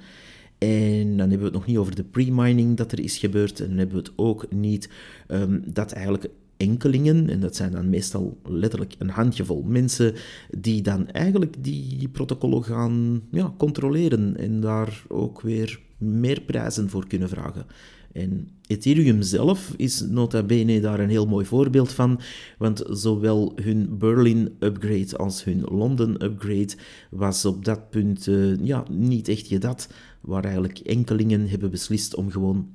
En 0.58 1.16
dan 1.16 1.18
hebben 1.18 1.38
we 1.38 1.44
het 1.44 1.52
nog 1.52 1.66
niet 1.66 1.76
over 1.76 1.94
de 1.94 2.04
pre-mining 2.04 2.76
dat 2.76 2.92
er 2.92 3.00
is 3.00 3.18
gebeurd. 3.18 3.60
En 3.60 3.68
dan 3.68 3.78
hebben 3.78 3.96
we 3.96 4.02
het 4.02 4.12
ook 4.16 4.52
niet 4.52 4.88
um, 5.28 5.62
dat 5.66 5.92
eigenlijk 5.92 6.28
enkelingen, 6.56 7.30
en 7.30 7.40
dat 7.40 7.56
zijn 7.56 7.72
dan 7.72 7.90
meestal 7.90 8.38
letterlijk 8.44 8.94
een 8.98 9.10
handjevol 9.10 9.62
mensen, 9.62 10.14
die 10.58 10.82
dan 10.82 11.08
eigenlijk 11.10 11.54
die 11.60 12.08
protocollen 12.08 12.64
gaan 12.64 13.22
ja, 13.30 13.54
controleren 13.58 14.36
en 14.36 14.60
daar 14.60 15.04
ook 15.08 15.40
weer 15.40 15.80
meer 15.98 16.40
prijzen 16.40 16.90
voor 16.90 17.06
kunnen 17.06 17.28
vragen. 17.28 17.66
En 18.12 18.48
Ethereum 18.66 19.22
zelf 19.22 19.74
is 19.76 20.00
nota 20.00 20.42
bene 20.42 20.80
daar 20.80 21.00
een 21.00 21.08
heel 21.08 21.26
mooi 21.26 21.46
voorbeeld 21.46 21.92
van, 21.92 22.20
want 22.58 22.84
zowel 22.90 23.52
hun 23.62 23.98
Berlin 23.98 24.56
upgrade 24.60 25.16
als 25.16 25.44
hun 25.44 25.60
London 25.60 26.24
upgrade 26.24 26.74
was 27.10 27.44
op 27.44 27.64
dat 27.64 27.90
punt 27.90 28.26
uh, 28.26 28.56
ja, 28.64 28.84
niet 28.90 29.28
echt 29.28 29.46
gedat, 29.46 29.88
waar 30.20 30.44
eigenlijk 30.44 30.78
enkelingen 30.78 31.48
hebben 31.48 31.70
beslist 31.70 32.14
om 32.14 32.30
gewoon 32.30 32.68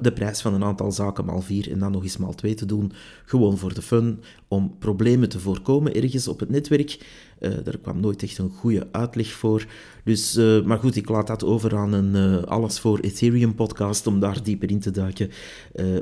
de 0.00 0.12
prijs 0.12 0.40
van 0.40 0.54
een 0.54 0.64
aantal 0.64 0.92
zaken 0.92 1.24
maal 1.24 1.40
4 1.40 1.70
en 1.70 1.78
dan 1.78 1.92
nog 1.92 2.02
eens 2.02 2.16
maal 2.16 2.34
2 2.34 2.54
te 2.54 2.66
doen. 2.66 2.92
Gewoon 3.24 3.58
voor 3.58 3.74
de 3.74 3.82
fun, 3.82 4.20
om 4.48 4.78
problemen 4.78 5.28
te 5.28 5.40
voorkomen 5.40 5.94
ergens 5.94 6.28
op 6.28 6.40
het 6.40 6.50
netwerk. 6.50 6.98
Uh, 7.40 7.52
daar 7.64 7.78
kwam 7.78 8.00
nooit 8.00 8.22
echt 8.22 8.38
een 8.38 8.50
goede 8.50 8.88
uitleg 8.92 9.32
voor. 9.32 9.66
Dus, 10.04 10.36
uh, 10.36 10.62
maar 10.64 10.78
goed, 10.78 10.96
ik 10.96 11.08
laat 11.08 11.26
dat 11.26 11.44
over 11.44 11.76
aan 11.76 11.92
een 11.92 12.14
uh, 12.14 12.42
Alles 12.42 12.78
voor 12.78 12.98
Ethereum 12.98 13.54
podcast 13.54 14.06
om 14.06 14.20
daar 14.20 14.42
dieper 14.42 14.70
in 14.70 14.80
te 14.80 14.90
duiken. 14.90 15.30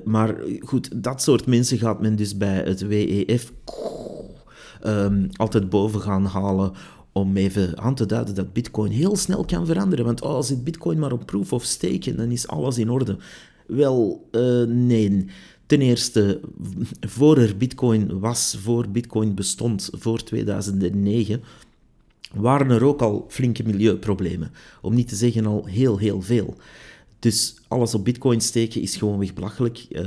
maar 0.04 0.36
goed, 0.60 1.02
dat 1.02 1.22
soort 1.22 1.46
mensen 1.46 1.78
gaat 1.78 2.00
men 2.00 2.16
dus 2.16 2.36
bij 2.36 2.62
het 2.64 2.86
WEF 2.86 3.52
um, 4.84 5.28
altijd 5.36 5.68
boven 5.68 6.00
gaan 6.00 6.24
halen 6.24 6.72
om 7.12 7.36
even 7.36 7.78
aan 7.78 7.94
te 7.94 8.06
duiden 8.06 8.34
dat 8.34 8.52
Bitcoin 8.52 8.90
heel 8.90 9.16
snel 9.16 9.44
kan 9.44 9.66
veranderen. 9.66 10.04
Want 10.04 10.22
oh, 10.22 10.30
als 10.30 10.48
het 10.48 10.64
Bitcoin 10.64 10.98
maar 10.98 11.12
op 11.12 11.26
proof 11.26 11.52
of 11.52 11.64
stake, 11.64 12.14
dan 12.14 12.30
is 12.30 12.48
alles 12.48 12.78
in 12.78 12.90
orde. 12.90 13.16
Wel, 13.66 14.28
uh, 14.32 14.62
nee. 14.66 15.26
Ten 15.66 15.80
eerste, 15.80 16.40
voor 17.00 17.38
er 17.38 17.56
Bitcoin 17.56 18.18
was, 18.18 18.56
voor 18.62 18.88
Bitcoin 18.88 19.34
bestond, 19.34 19.90
voor 19.92 20.22
2009, 20.22 21.42
waren 22.34 22.70
er 22.70 22.84
ook 22.84 23.02
al 23.02 23.26
flinke 23.28 23.62
milieuproblemen. 23.62 24.50
Om 24.82 24.94
niet 24.94 25.08
te 25.08 25.16
zeggen 25.16 25.46
al 25.46 25.64
heel, 25.64 25.98
heel 25.98 26.22
veel. 26.22 26.56
Dus 27.18 27.56
alles 27.68 27.94
op 27.94 28.04
bitcoin 28.04 28.40
steken 28.40 28.80
is 28.80 28.96
gewoonweg 28.96 29.34
belachelijk. 29.34 29.86
Uh, 29.90 30.04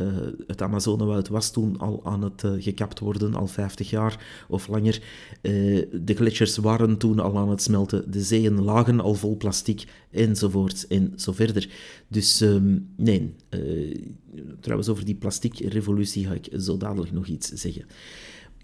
het 0.47 0.61
Amazonewoud 0.61 1.27
was 1.27 1.51
toen 1.51 1.77
al 1.77 2.01
aan 2.03 2.23
het 2.23 2.43
uh, 2.43 2.51
gekapt 2.57 2.99
worden, 2.99 3.35
al 3.35 3.47
50 3.47 3.89
jaar 3.89 4.45
of 4.47 4.67
langer. 4.67 5.01
Uh, 5.41 5.85
de 5.91 6.13
gletsjers 6.13 6.57
waren 6.57 6.97
toen 6.97 7.19
al 7.19 7.37
aan 7.37 7.49
het 7.49 7.61
smelten, 7.61 8.11
de 8.11 8.21
zeeën 8.21 8.61
lagen 8.61 8.99
al 8.99 9.13
vol 9.13 9.37
plastic, 9.37 9.83
enzovoort 10.11 10.87
en 10.87 11.13
zo 11.15 11.31
verder. 11.31 11.69
Dus 12.07 12.41
um, 12.41 12.89
nee, 12.95 13.35
trouwens 14.59 14.89
over 14.89 15.05
die 15.05 15.15
plasticrevolutie 15.15 16.25
ga 16.25 16.33
ik 16.33 16.49
zo 16.59 16.77
dadelijk 16.77 17.11
nog 17.11 17.27
iets 17.27 17.47
zeggen. 17.47 17.85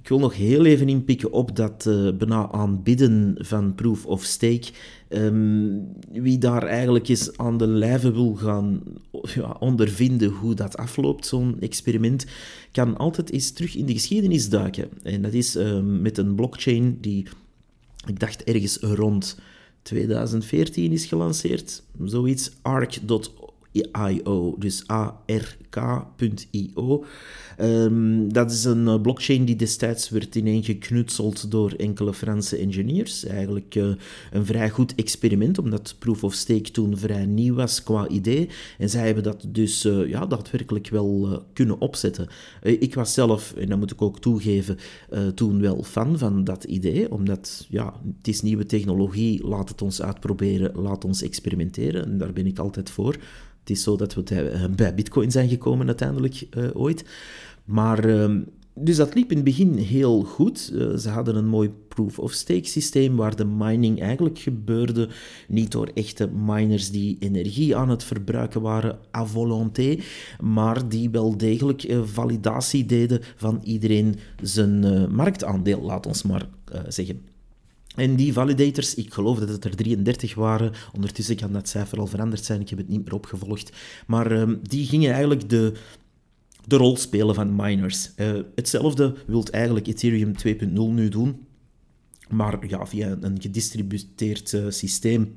Ik 0.06 0.12
wil 0.12 0.20
nog 0.20 0.36
heel 0.36 0.66
even 0.66 0.90
inpikken 0.90 1.32
op 1.32 1.56
dat 1.56 1.86
uh, 1.88 2.12
bijna 2.18 2.52
aanbidden 2.52 3.36
van 3.38 3.76
proof 3.76 4.06
of 4.06 4.24
stake. 4.24 4.68
Um, 5.10 5.88
wie 6.12 6.38
daar 6.38 6.64
eigenlijk 6.64 7.08
eens 7.08 7.38
aan 7.38 7.58
de 7.58 7.68
lijve 7.68 8.12
wil 8.12 8.34
gaan 8.34 8.82
ja, 9.22 9.56
ondervinden 9.60 10.30
hoe 10.30 10.54
dat 10.54 10.78
afloopt, 10.78 11.26
zo'n 11.26 11.56
experiment, 11.60 12.26
kan 12.72 12.98
altijd 12.98 13.32
eens 13.32 13.52
terug 13.52 13.76
in 13.76 13.86
de 13.86 13.94
geschiedenis 13.94 14.50
duiken. 14.50 14.90
En 15.04 15.22
dat 15.22 15.34
is 15.34 15.56
um, 15.56 16.02
met 16.02 16.18
een 16.18 16.36
blockchain 16.36 16.98
die, 17.02 17.28
ik 18.08 18.20
dacht 18.20 18.44
ergens 18.44 18.78
rond 18.78 19.40
2014 19.82 20.92
is 20.92 21.06
gelanceerd. 21.06 21.84
Zoiets, 22.04 22.52
arc.io, 23.84 24.56
dus 24.60 24.90
A-R-K.io. 24.92 25.54
Um, 27.62 28.34
dat 28.34 28.52
is 28.52 28.64
een 28.64 28.86
uh, 28.86 29.02
blockchain 29.02 29.46
die 29.46 29.56
destijds 29.56 30.10
werd 30.10 30.36
ineengeknutseld 30.36 31.52
door 31.52 31.72
enkele 31.72 32.14
Franse 32.14 32.58
engineers. 32.58 33.26
Eigenlijk 33.26 33.76
uh, 33.76 33.94
een 34.32 34.46
vrij 34.46 34.70
goed 34.70 34.96
experiment, 34.96 35.58
omdat 35.58 35.96
proof 36.00 36.24
of 36.24 36.34
stake 36.34 36.72
toen 36.72 36.98
vrij 36.98 37.26
nieuw 37.26 37.56
was 37.56 37.84
qua 37.84 38.08
idee. 38.08 38.50
En 38.78 38.90
zij 38.90 39.06
hebben 39.06 39.24
dat 39.24 39.46
dus 39.48 39.86
uh, 39.86 40.08
ja, 40.08 40.26
daadwerkelijk 40.26 40.90
wel 40.90 41.44
kunnen 41.54 41.80
opzetten. 41.80 42.28
ik 42.62 42.96
was 42.96 43.14
zelf, 43.14 43.54
en 43.54 43.70
dat 43.70 43.78
moet 43.80 43.92
ik 43.92 44.02
ook 44.02 44.20
toegeven, 44.20 44.78
toen 45.36 45.62
wel 45.62 45.84
fan 45.84 46.18
van 46.18 46.44
dat 46.44 46.64
idee, 46.64 47.12
omdat 47.12 47.66
ja, 47.70 47.94
het 48.18 48.28
is 48.28 48.42
nieuwe 48.42 48.66
technologie, 48.66 49.48
laat 49.48 49.70
het 49.70 49.82
ons 49.82 50.02
uitproberen, 50.02 50.82
laat 50.82 51.06
ons 51.06 51.22
experimenteren. 51.22 52.06
En 52.06 52.18
daar 52.18 52.34
ben 52.34 52.46
ik 52.46 52.60
altijd 52.60 52.90
voor. 52.90 53.18
Het 53.66 53.78
is 53.78 53.84
zo 53.84 53.96
dat 53.96 54.14
we 54.14 54.70
bij 54.76 54.96
Bitcoin 54.96 55.32
zijn 55.32 55.50
gekomen 55.50 55.88
uiteindelijk 55.88 56.48
ooit. 56.74 57.06
Maar, 57.66 58.06
uh, 58.06 58.36
dus 58.74 58.96
dat 58.96 59.16
liep 59.16 59.30
in 59.30 59.36
het 59.36 59.46
begin 59.46 59.74
heel 59.74 60.24
goed. 60.24 60.72
Uh, 60.74 60.96
ze 60.96 61.10
hadden 61.10 61.36
een 61.36 61.48
mooi 61.48 61.70
proof-of-stake 61.88 62.68
systeem 62.68 63.16
waar 63.16 63.36
de 63.36 63.46
mining 63.46 64.02
eigenlijk 64.02 64.40
gebeurde. 64.40 65.10
Niet 65.48 65.72
door 65.72 65.90
echte 65.94 66.28
miners 66.28 66.92
die 66.92 67.18
energie 67.20 67.76
aan 67.76 67.90
het 67.90 68.04
verbruiken 68.04 68.62
waren 68.62 69.00
à 69.16 69.26
volonté, 69.26 69.98
maar 70.40 70.90
die 70.90 71.10
wel 71.10 71.38
degelijk 71.38 71.88
validatie 72.04 72.86
deden 72.86 73.22
van 73.36 73.62
iedereen 73.64 74.16
zijn 74.42 74.80
marktaandeel, 75.16 75.82
laat 75.82 76.06
ons 76.06 76.24
maar 76.24 76.50
zeggen. 76.88 77.35
En 77.96 78.16
die 78.16 78.34
validators, 78.34 78.96
ik 78.96 79.14
geloof 79.14 79.40
dat 79.40 79.50
het 79.50 79.66
er 79.66 79.76
33 79.76 80.36
waren. 80.36 80.72
Ondertussen 80.94 81.36
kan 81.36 81.54
dat 81.54 81.70
cijfer 81.70 82.00
al 82.00 82.08
veranderd 82.08 82.46
zijn, 82.46 82.62
ik 82.62 82.70
heb 82.70 82.78
het 82.78 82.88
niet 82.88 83.04
meer 83.04 83.14
opgevolgd. 83.14 83.72
Maar 84.08 84.32
uh, 84.32 84.56
die 84.62 84.86
gingen 84.86 85.12
eigenlijk 85.12 85.50
de, 85.50 85.74
de 86.68 86.78
rol 86.78 86.98
spelen 86.98 87.36
van 87.36 87.56
miners. 87.56 88.12
Uh, 88.18 88.40
hetzelfde 88.56 89.16
wilt 89.28 89.50
eigenlijk 89.50 89.88
Ethereum 89.88 90.32
2.0 90.48 90.74
nu 90.74 91.10
doen, 91.10 91.46
maar 92.30 92.68
ja, 92.68 92.86
via 92.86 93.18
een 93.22 93.42
gedistributeerd 93.42 94.52
uh, 94.52 94.66
systeem. 94.70 95.36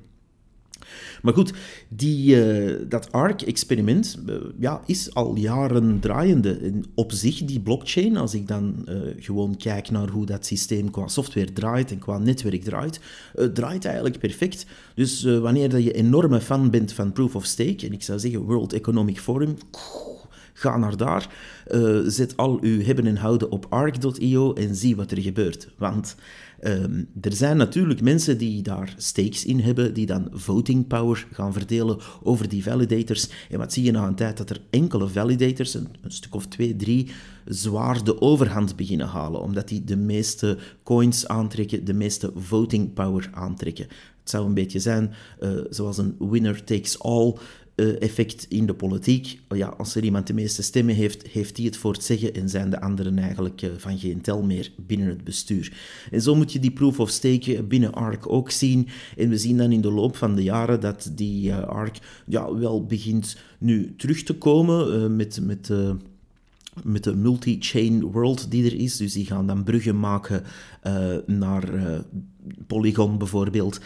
Maar 1.22 1.32
goed, 1.32 1.52
die, 1.88 2.36
uh, 2.36 2.76
dat 2.88 3.12
ARC-experiment 3.12 4.18
ja, 4.58 4.82
is 4.86 5.14
al 5.14 5.36
jaren 5.36 6.00
draaiende. 6.00 6.56
En 6.56 6.84
op 6.94 7.12
zich, 7.12 7.44
die 7.44 7.60
blockchain, 7.60 8.16
als 8.16 8.34
ik 8.34 8.48
dan 8.48 8.88
gewoon 9.18 9.56
kijk 9.56 9.90
naar 9.90 10.08
hoe 10.08 10.26
dat 10.26 10.46
systeem 10.46 10.90
qua 10.90 11.08
software 11.08 11.52
draait 11.52 11.90
en 11.90 11.98
qua 11.98 12.18
netwerk 12.18 12.62
draait, 12.62 13.00
draait 13.54 13.84
eigenlijk 13.84 14.18
perfect. 14.18 14.66
Dus 14.94 15.22
wanneer 15.22 15.68
dat 15.68 15.84
je 15.84 15.92
enorme 15.92 16.40
fan 16.40 16.70
bent 16.70 16.92
van 16.92 17.12
Proof 17.12 17.34
of 17.34 17.44
Stake, 17.44 17.86
en 17.86 17.92
ik 17.92 18.02
zou 18.02 18.18
zeggen 18.18 18.40
World 18.40 18.72
Economic 18.72 19.20
Forum, 19.20 19.56
Ga 20.58 20.76
naar 20.76 20.96
daar, 20.96 21.28
zet 22.06 22.36
al 22.36 22.58
uw 22.60 22.82
hebben 22.82 23.06
en 23.06 23.16
houden 23.16 23.50
op 23.50 23.66
arc.io 23.68 24.52
en 24.52 24.74
zie 24.74 24.96
wat 24.96 25.10
er 25.10 25.20
gebeurt. 25.20 25.68
Want 25.76 26.16
um, 26.62 27.08
er 27.20 27.32
zijn 27.32 27.56
natuurlijk 27.56 28.00
mensen 28.00 28.38
die 28.38 28.62
daar 28.62 28.94
stakes 28.96 29.44
in 29.44 29.60
hebben, 29.60 29.94
die 29.94 30.06
dan 30.06 30.28
voting 30.32 30.86
power 30.86 31.26
gaan 31.32 31.52
verdelen 31.52 31.98
over 32.22 32.48
die 32.48 32.62
validators. 32.62 33.28
En 33.50 33.58
wat 33.58 33.72
zie 33.72 33.84
je 33.84 33.90
na 33.90 34.06
een 34.06 34.14
tijd? 34.14 34.36
Dat 34.36 34.50
er 34.50 34.60
enkele 34.70 35.08
validators, 35.08 35.74
een, 35.74 35.88
stuk 36.06 36.34
of 36.34 36.46
twee, 36.46 36.76
drie, 36.76 37.10
zwaar 37.44 38.04
de 38.04 38.20
overhand 38.20 38.76
beginnen 38.76 39.06
halen, 39.06 39.40
omdat 39.40 39.68
die 39.68 39.84
de 39.84 39.96
meeste 39.96 40.58
coins 40.82 41.28
aantrekken, 41.28 41.84
de 41.84 41.94
meeste 41.94 42.32
voting 42.34 42.92
power 42.92 43.30
aantrekken. 43.32 43.86
Het 44.20 44.30
zou 44.30 44.46
een 44.46 44.54
beetje 44.54 44.78
zijn 44.78 45.14
uh, 45.40 45.50
zoals 45.70 45.98
een 45.98 46.16
winner 46.18 46.64
takes 46.64 46.98
all 46.98 47.34
effect 47.78 48.46
in 48.48 48.66
de 48.66 48.74
politiek. 48.74 49.40
Ja, 49.48 49.66
als 49.66 49.94
er 49.94 50.04
iemand 50.04 50.26
de 50.26 50.34
meeste 50.34 50.62
stemmen 50.62 50.94
heeft, 50.94 51.26
heeft 51.26 51.56
die 51.56 51.66
het 51.66 51.76
voor 51.76 51.92
het 51.92 52.04
zeggen 52.04 52.34
en 52.34 52.48
zijn 52.48 52.70
de 52.70 52.80
anderen 52.80 53.18
eigenlijk 53.18 53.62
uh, 53.62 53.70
van 53.76 53.98
geen 53.98 54.20
tel 54.20 54.42
meer 54.42 54.72
binnen 54.86 55.08
het 55.08 55.24
bestuur. 55.24 55.72
En 56.10 56.22
zo 56.22 56.34
moet 56.34 56.52
je 56.52 56.58
die 56.58 56.70
proof 56.70 57.00
of 57.00 57.10
stake 57.10 57.62
binnen 57.62 57.94
ARC 57.94 58.30
ook 58.32 58.50
zien. 58.50 58.88
En 59.16 59.28
we 59.28 59.38
zien 59.38 59.56
dan 59.56 59.72
in 59.72 59.80
de 59.80 59.90
loop 59.90 60.16
van 60.16 60.34
de 60.34 60.42
jaren 60.42 60.80
dat 60.80 61.10
die 61.14 61.48
uh, 61.48 61.58
ARC 61.58 61.98
ja, 62.26 62.54
wel 62.54 62.84
begint 62.84 63.36
nu 63.58 63.94
terug 63.96 64.22
te 64.22 64.34
komen 64.34 65.16
met... 65.16 65.40
met 65.42 65.70
met 66.84 67.04
de 67.04 67.16
multi-chain 67.16 68.02
world 68.02 68.50
die 68.50 68.64
er 68.64 68.80
is. 68.80 68.96
Dus 68.96 69.12
die 69.12 69.26
gaan 69.26 69.46
dan 69.46 69.64
bruggen 69.64 70.00
maken 70.00 70.42
naar 71.26 71.64
Polygon 72.66 73.18
bijvoorbeeld 73.18 73.80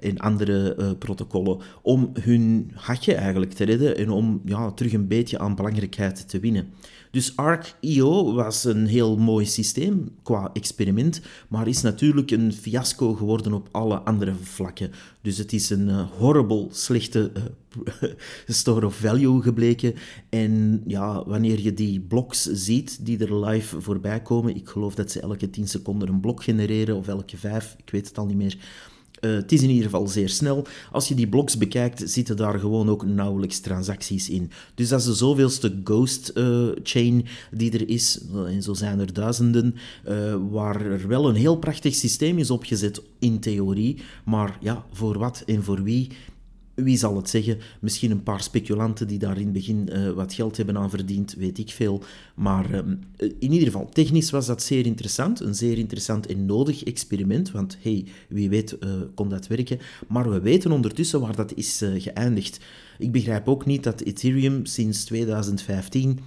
en 0.00 0.18
andere 0.18 0.76
uh, 0.78 0.90
protocollen 0.98 1.58
om 1.82 2.10
hun 2.20 2.70
hatje 2.74 3.14
eigenlijk 3.14 3.52
te 3.52 3.64
redden 3.64 3.96
en 3.96 4.10
om 4.10 4.40
ja, 4.44 4.70
terug 4.70 4.92
een 4.92 5.08
beetje 5.08 5.38
aan 5.38 5.54
belangrijkheid 5.54 6.28
te 6.28 6.40
winnen. 6.40 6.68
Dus 7.10 7.36
Arc.io 7.36 8.34
was 8.34 8.64
een 8.64 8.86
heel 8.86 9.16
mooi 9.16 9.46
systeem 9.46 10.08
qua 10.22 10.50
experiment, 10.52 11.20
maar 11.48 11.68
is 11.68 11.82
natuurlijk 11.82 12.30
een 12.30 12.52
fiasco 12.52 13.14
geworden 13.14 13.52
op 13.52 13.68
alle 13.70 13.98
andere 13.98 14.34
vlakken. 14.42 14.90
Dus 15.20 15.38
het 15.38 15.52
is 15.52 15.70
een 15.70 15.88
uh, 15.88 16.10
horrible, 16.18 16.66
slechte 16.70 17.32
uh, 17.36 18.10
store 18.46 18.86
of 18.86 18.94
value 18.94 19.42
gebleken. 19.42 19.94
En 20.28 20.82
ja, 20.86 21.24
wanneer 21.26 21.60
je 21.60 21.74
die 21.74 22.00
blocks 22.00 22.42
ziet 22.42 23.06
die 23.06 23.18
er 23.18 23.46
live 23.46 23.80
voorbij 23.80 24.22
komen, 24.22 24.56
ik 24.56 24.68
geloof 24.68 24.94
dat 24.94 25.10
ze 25.10 25.20
elke 25.20 25.50
10 25.50 25.68
seconden 25.68 26.08
een 26.08 26.20
blok 26.20 26.42
genereren, 26.42 26.96
of 26.96 27.08
elke 27.08 27.36
5, 27.36 27.76
ik 27.84 27.90
weet 27.90 28.07
het 28.08 28.18
al 28.18 28.26
niet 28.26 28.36
meer. 28.36 28.56
Uh, 29.20 29.34
het 29.34 29.52
is 29.52 29.62
in 29.62 29.68
ieder 29.68 29.84
geval 29.84 30.06
zeer 30.06 30.28
snel. 30.28 30.66
Als 30.92 31.08
je 31.08 31.14
die 31.14 31.28
bloks 31.28 31.56
bekijkt, 31.56 32.10
zitten 32.10 32.36
daar 32.36 32.58
gewoon 32.58 32.88
ook 32.88 33.06
nauwelijks 33.06 33.60
transacties 33.60 34.28
in. 34.28 34.50
Dus 34.74 34.88
dat 34.88 35.00
is 35.00 35.06
de 35.06 35.14
zoveelste 35.14 35.80
ghost 35.84 36.30
uh, 36.34 36.68
chain 36.82 37.26
die 37.50 37.72
er 37.72 37.88
is, 37.88 38.20
en 38.46 38.62
zo 38.62 38.74
zijn 38.74 39.00
er 39.00 39.12
duizenden, 39.12 39.74
waar 40.50 40.80
er 40.80 41.08
wel 41.08 41.28
een 41.28 41.34
heel 41.34 41.56
prachtig 41.56 41.94
systeem 41.94 42.38
is 42.38 42.50
opgezet 42.50 43.02
in 43.18 43.40
theorie, 43.40 44.02
maar 44.24 44.58
ja, 44.60 44.84
voor 44.92 45.18
wat 45.18 45.42
en 45.46 45.62
voor 45.62 45.82
wie 45.82 46.10
wie 46.82 46.96
zal 46.96 47.16
het 47.16 47.28
zeggen? 47.28 47.58
Misschien 47.80 48.10
een 48.10 48.22
paar 48.22 48.42
speculanten 48.42 49.06
die 49.08 49.18
daar 49.18 49.36
in 49.38 49.44
het 49.44 49.52
begin 49.52 49.88
uh, 49.92 50.10
wat 50.10 50.32
geld 50.32 50.56
hebben 50.56 50.76
aan 50.76 50.90
verdiend, 50.90 51.34
weet 51.34 51.58
ik 51.58 51.70
veel. 51.70 52.02
Maar 52.34 52.70
uh, 52.70 52.78
in 53.16 53.52
ieder 53.52 53.66
geval, 53.66 53.88
technisch 53.88 54.30
was 54.30 54.46
dat 54.46 54.62
zeer 54.62 54.86
interessant. 54.86 55.40
Een 55.40 55.54
zeer 55.54 55.78
interessant 55.78 56.26
en 56.26 56.46
nodig 56.46 56.84
experiment. 56.84 57.50
Want 57.50 57.76
hey, 57.80 58.04
wie 58.28 58.48
weet 58.48 58.76
uh, 58.80 58.90
kon 59.14 59.28
dat 59.28 59.46
werken. 59.46 59.78
Maar 60.08 60.30
we 60.30 60.40
weten 60.40 60.72
ondertussen 60.72 61.20
waar 61.20 61.36
dat 61.36 61.54
is 61.54 61.84
geëindigd. 61.96 62.60
Ik 62.98 63.12
begrijp 63.12 63.48
ook 63.48 63.66
niet 63.66 63.82
dat 63.82 64.00
Ethereum 64.00 64.66
sinds 64.66 65.04
2015 65.04 66.18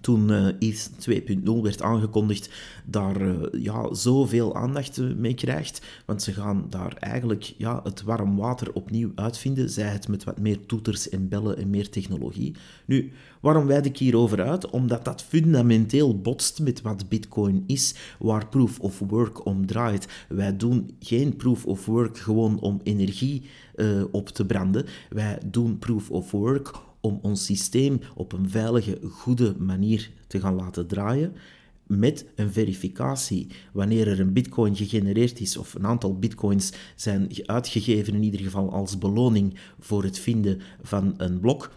toen 0.00 0.30
uh, 0.30 0.46
ETH 0.46 0.90
2.0 1.10 1.62
werd 1.62 1.82
aangekondigd, 1.82 2.50
daar 2.84 3.22
uh, 3.22 3.34
ja, 3.52 3.94
zoveel 3.94 4.54
aandacht 4.54 4.98
eh, 4.98 5.06
mee 5.16 5.34
krijgt. 5.34 5.86
Want 6.04 6.22
ze 6.22 6.32
gaan 6.32 6.66
daar 6.70 6.96
eigenlijk 6.98 7.54
ja, 7.56 7.80
het 7.82 8.02
warm 8.02 8.36
water 8.36 8.72
opnieuw 8.72 9.12
uitvinden, 9.14 9.70
zij 9.70 9.88
het 9.88 10.08
met 10.08 10.24
wat 10.24 10.38
meer 10.38 10.66
toeters 10.66 11.08
en 11.08 11.28
bellen 11.28 11.56
en 11.56 11.70
meer 11.70 11.90
technologie. 11.90 12.54
Nu, 12.86 13.12
waarom 13.40 13.66
wijd 13.66 13.86
ik 13.86 13.98
hierover 13.98 14.42
uit? 14.42 14.70
Omdat 14.70 15.04
dat 15.04 15.22
fundamenteel 15.22 16.20
botst 16.20 16.60
met 16.60 16.82
wat 16.82 17.08
Bitcoin 17.08 17.64
is, 17.66 17.94
waar 18.18 18.48
proof 18.48 18.80
of 18.80 18.98
work 18.98 19.46
om 19.46 19.66
draait. 19.66 20.08
Wij 20.28 20.56
doen 20.56 20.96
geen 21.00 21.36
proof 21.36 21.66
of 21.66 21.86
work 21.86 22.18
gewoon 22.18 22.60
om 22.60 22.80
energie 22.82 23.42
op 24.10 24.28
te 24.28 24.46
branden. 24.46 24.86
Wij 25.08 25.38
doen 25.46 25.78
proof 25.78 26.10
of 26.10 26.30
work 26.30 26.72
om 27.04 27.18
ons 27.22 27.44
systeem 27.44 28.00
op 28.14 28.32
een 28.32 28.50
veilige, 28.50 28.98
goede 29.10 29.54
manier 29.58 30.10
te 30.26 30.40
gaan 30.40 30.54
laten 30.54 30.86
draaien 30.86 31.32
met 31.86 32.26
een 32.34 32.52
verificatie. 32.52 33.46
Wanneer 33.72 34.08
er 34.08 34.20
een 34.20 34.32
bitcoin 34.32 34.76
gegenereerd 34.76 35.40
is, 35.40 35.56
of 35.56 35.74
een 35.74 35.86
aantal 35.86 36.18
bitcoins 36.18 36.72
zijn 36.96 37.28
uitgegeven, 37.46 38.14
in 38.14 38.22
ieder 38.22 38.40
geval 38.40 38.72
als 38.72 38.98
beloning 38.98 39.58
voor 39.80 40.02
het 40.02 40.18
vinden 40.18 40.60
van 40.82 41.14
een 41.16 41.40
blok, 41.40 41.70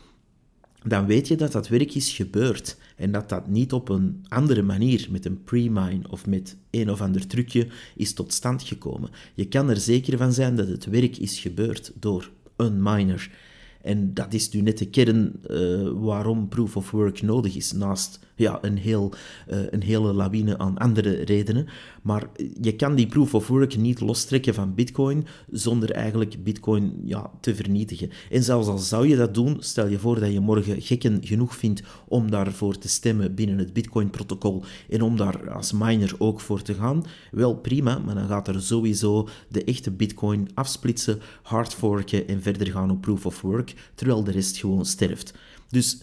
dan 0.83 1.05
weet 1.05 1.27
je 1.27 1.35
dat 1.35 1.51
dat 1.51 1.67
werk 1.67 1.95
is 1.95 2.11
gebeurd. 2.11 2.77
En 2.95 3.11
dat 3.11 3.29
dat 3.29 3.47
niet 3.47 3.73
op 3.73 3.89
een 3.89 4.25
andere 4.27 4.61
manier, 4.61 5.07
met 5.11 5.25
een 5.25 5.43
pre-mine 5.43 6.09
of 6.09 6.25
met 6.25 6.55
een 6.69 6.91
of 6.91 7.01
ander 7.01 7.27
trucje, 7.27 7.67
is 7.95 8.13
tot 8.13 8.33
stand 8.33 8.63
gekomen. 8.63 9.09
Je 9.33 9.47
kan 9.47 9.69
er 9.69 9.79
zeker 9.79 10.17
van 10.17 10.33
zijn 10.33 10.55
dat 10.55 10.67
het 10.67 10.85
werk 10.85 11.17
is 11.17 11.39
gebeurd 11.39 11.91
door 11.99 12.31
een 12.55 12.83
miner. 12.83 13.31
En 13.81 14.13
dat 14.13 14.33
is 14.33 14.49
nu 14.49 14.61
net 14.61 14.77
de 14.77 14.89
kern 14.89 15.33
uh, 15.49 15.89
waarom 15.93 16.47
proof 16.47 16.75
of 16.75 16.91
work 16.91 17.21
nodig 17.21 17.55
is, 17.55 17.71
naast 17.71 18.19
ja, 18.35 18.59
een, 18.61 18.77
heel, 18.77 19.13
uh, 19.51 19.57
een 19.69 19.83
hele 19.83 20.13
lawine 20.13 20.57
aan 20.57 20.77
andere 20.77 21.23
redenen. 21.23 21.67
Maar 22.07 22.27
je 22.61 22.75
kan 22.75 22.95
die 22.95 23.07
proof 23.07 23.33
of 23.33 23.47
work 23.47 23.77
niet 23.77 23.99
lostrekken 23.99 24.53
van 24.53 24.75
Bitcoin 24.75 25.25
zonder 25.51 25.91
eigenlijk 25.91 26.43
Bitcoin 26.43 26.93
ja, 27.03 27.31
te 27.41 27.55
vernietigen. 27.55 28.09
En 28.31 28.43
zelfs 28.43 28.67
al 28.67 28.77
zou 28.77 29.07
je 29.07 29.15
dat 29.15 29.33
doen, 29.33 29.57
stel 29.59 29.87
je 29.87 29.99
voor 29.99 30.19
dat 30.19 30.33
je 30.33 30.39
morgen 30.39 30.81
gekken 30.81 31.25
genoeg 31.25 31.55
vindt 31.55 31.83
om 32.07 32.31
daarvoor 32.31 32.77
te 32.77 32.89
stemmen 32.89 33.35
binnen 33.35 33.57
het 33.57 33.73
Bitcoin-protocol 33.73 34.63
en 34.89 35.01
om 35.01 35.17
daar 35.17 35.51
als 35.51 35.71
miner 35.71 36.15
ook 36.17 36.41
voor 36.41 36.61
te 36.61 36.73
gaan, 36.73 37.05
wel 37.31 37.55
prima, 37.55 37.99
maar 37.99 38.15
dan 38.15 38.27
gaat 38.27 38.47
er 38.47 38.61
sowieso 38.61 39.27
de 39.47 39.63
echte 39.63 39.91
Bitcoin 39.91 40.49
afsplitsen, 40.53 41.19
hardforken 41.41 42.27
en 42.27 42.41
verder 42.41 42.67
gaan 42.67 42.91
op 42.91 43.01
proof 43.01 43.25
of 43.25 43.41
work, 43.41 43.73
terwijl 43.95 44.23
de 44.23 44.31
rest 44.31 44.57
gewoon 44.57 44.85
sterft. 44.85 45.33
Dus 45.69 46.01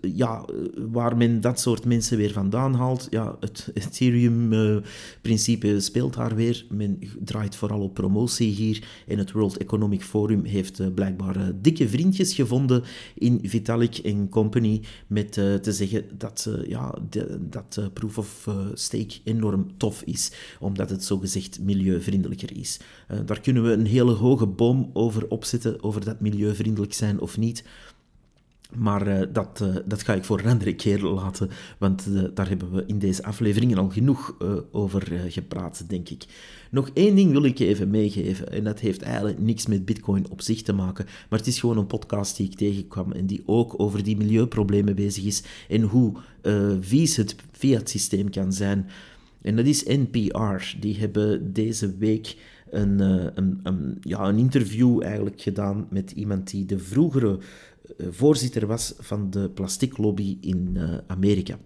ja, 0.00 0.44
waar 0.90 1.16
men 1.16 1.40
dat 1.40 1.60
soort 1.60 1.84
mensen 1.84 2.16
weer 2.16 2.32
vandaan 2.32 2.74
haalt, 2.74 3.06
ja, 3.10 3.36
het 3.40 3.70
Ethereum-principe 3.74 5.80
speelt 5.80 6.14
daar 6.14 6.34
weer. 6.34 6.66
Men 6.70 6.98
draait 7.24 7.56
vooral 7.56 7.80
op 7.80 7.94
promotie 7.94 8.50
hier. 8.50 8.84
En 9.06 9.18
het 9.18 9.32
World 9.32 9.56
Economic 9.56 10.02
Forum 10.02 10.44
heeft 10.44 10.94
blijkbaar 10.94 11.52
dikke 11.60 11.88
vriendjes 11.88 12.34
gevonden 12.34 12.82
in 13.14 13.38
Vitalik 13.42 14.14
Company 14.30 14.80
met 15.06 15.32
te 15.32 15.72
zeggen 15.72 16.04
dat, 16.18 16.48
ja, 16.66 16.94
dat 17.40 17.80
Proof 17.92 18.18
of 18.18 18.48
Stake 18.74 19.14
enorm 19.24 19.66
tof 19.76 20.02
is, 20.02 20.32
omdat 20.60 20.90
het 20.90 21.04
zogezegd 21.04 21.60
milieuvriendelijker 21.60 22.58
is. 22.58 22.80
daar 23.24 23.40
kunnen 23.40 23.62
we 23.62 23.72
een 23.72 23.86
hele 23.86 24.12
hoge 24.12 24.46
boom 24.46 24.90
over 24.92 25.28
opzetten, 25.28 25.82
over 25.82 26.04
dat 26.04 26.20
milieuvriendelijk 26.20 26.92
zijn 26.92 27.20
of 27.20 27.38
niet. 27.38 27.64
Maar 28.74 29.08
uh, 29.08 29.26
dat, 29.32 29.60
uh, 29.62 29.76
dat 29.84 30.02
ga 30.02 30.14
ik 30.14 30.24
voor 30.24 30.38
een 30.38 30.50
andere 30.50 30.74
keer 30.74 31.02
laten, 31.02 31.50
want 31.78 32.06
uh, 32.08 32.24
daar 32.34 32.48
hebben 32.48 32.72
we 32.72 32.84
in 32.86 32.98
deze 32.98 33.24
afleveringen 33.24 33.78
al 33.78 33.88
genoeg 33.88 34.36
over 34.70 35.22
gepraat, 35.28 35.88
denk 35.88 36.08
ik. 36.08 36.24
Nog 36.70 36.90
één 36.94 37.14
ding 37.14 37.32
wil 37.32 37.44
ik 37.44 37.58
even 37.58 37.90
meegeven, 37.90 38.52
en 38.52 38.64
dat 38.64 38.80
heeft 38.80 39.02
eigenlijk 39.02 39.38
niks 39.38 39.66
met 39.66 39.84
Bitcoin 39.84 40.30
op 40.30 40.42
zich 40.42 40.62
te 40.62 40.72
maken, 40.72 41.04
maar 41.28 41.38
het 41.38 41.48
is 41.48 41.60
gewoon 41.60 41.78
een 41.78 41.86
podcast 41.86 42.36
die 42.36 42.46
ik 42.50 42.56
tegenkwam 42.56 43.12
en 43.12 43.26
die 43.26 43.42
ook 43.46 43.80
over 43.80 44.02
die 44.02 44.16
milieuproblemen 44.16 44.94
bezig 44.94 45.24
is 45.24 45.42
en 45.68 45.82
hoe 45.82 46.12
vies 46.80 47.16
het 47.16 47.36
fiat-systeem 47.52 48.30
kan 48.30 48.52
zijn. 48.52 48.86
En 49.42 49.56
dat 49.56 49.66
is 49.66 49.84
NPR. 49.84 50.76
Die 50.80 50.96
hebben 50.96 51.52
deze 51.52 51.96
week 51.96 52.36
een, 52.70 53.00
een, 53.38 53.60
een, 53.62 53.98
ja, 54.00 54.28
een 54.28 54.38
interview 54.38 55.02
eigenlijk 55.02 55.40
gedaan 55.40 55.86
met 55.90 56.10
iemand 56.10 56.50
die 56.50 56.66
de 56.66 56.78
vroegere 56.78 57.38
eh, 57.38 57.75
voorzitter 57.98 58.66
was 58.66 58.94
van 58.98 59.30
de 59.30 59.50
plastiklobby 59.50 60.36
in 60.40 60.70
uh, 60.76 60.82
Amerika. 61.06 61.58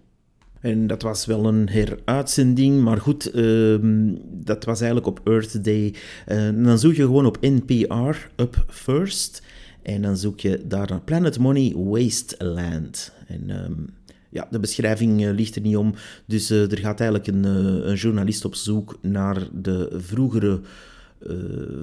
En 0.59 0.87
dat 0.87 1.01
was 1.01 1.25
wel 1.25 1.45
een 1.45 1.69
heruitzending, 1.69 2.81
maar 2.81 2.97
goed, 2.97 3.35
uh, 3.35 3.77
dat 4.23 4.63
was 4.63 4.79
eigenlijk 4.81 5.07
op 5.07 5.27
Earth 5.27 5.63
Day. 5.63 5.95
Uh, 6.27 6.65
dan 6.65 6.79
zoek 6.79 6.93
je 6.93 7.03
gewoon 7.03 7.25
op 7.25 7.37
NPR, 7.41 8.27
Up 8.35 8.65
First, 8.67 9.43
en 9.81 10.01
dan 10.01 10.17
zoek 10.17 10.39
je 10.39 10.61
daar 10.67 10.89
naar 10.89 11.01
Planet 11.01 11.39
Money 11.39 11.73
Wasteland. 11.75 13.13
En 13.27 13.49
um, 13.49 13.89
ja, 14.29 14.47
de 14.51 14.59
beschrijving 14.59 15.31
ligt 15.31 15.55
er 15.55 15.61
niet 15.61 15.77
om, 15.77 15.93
dus 16.25 16.49
er 16.49 16.77
gaat 16.77 16.99
eigenlijk 16.99 17.27
een, 17.27 17.43
een 17.89 17.95
journalist 17.95 18.45
op 18.45 18.55
zoek 18.55 18.97
naar 19.01 19.47
de 19.53 19.89
vroegere 19.97 20.61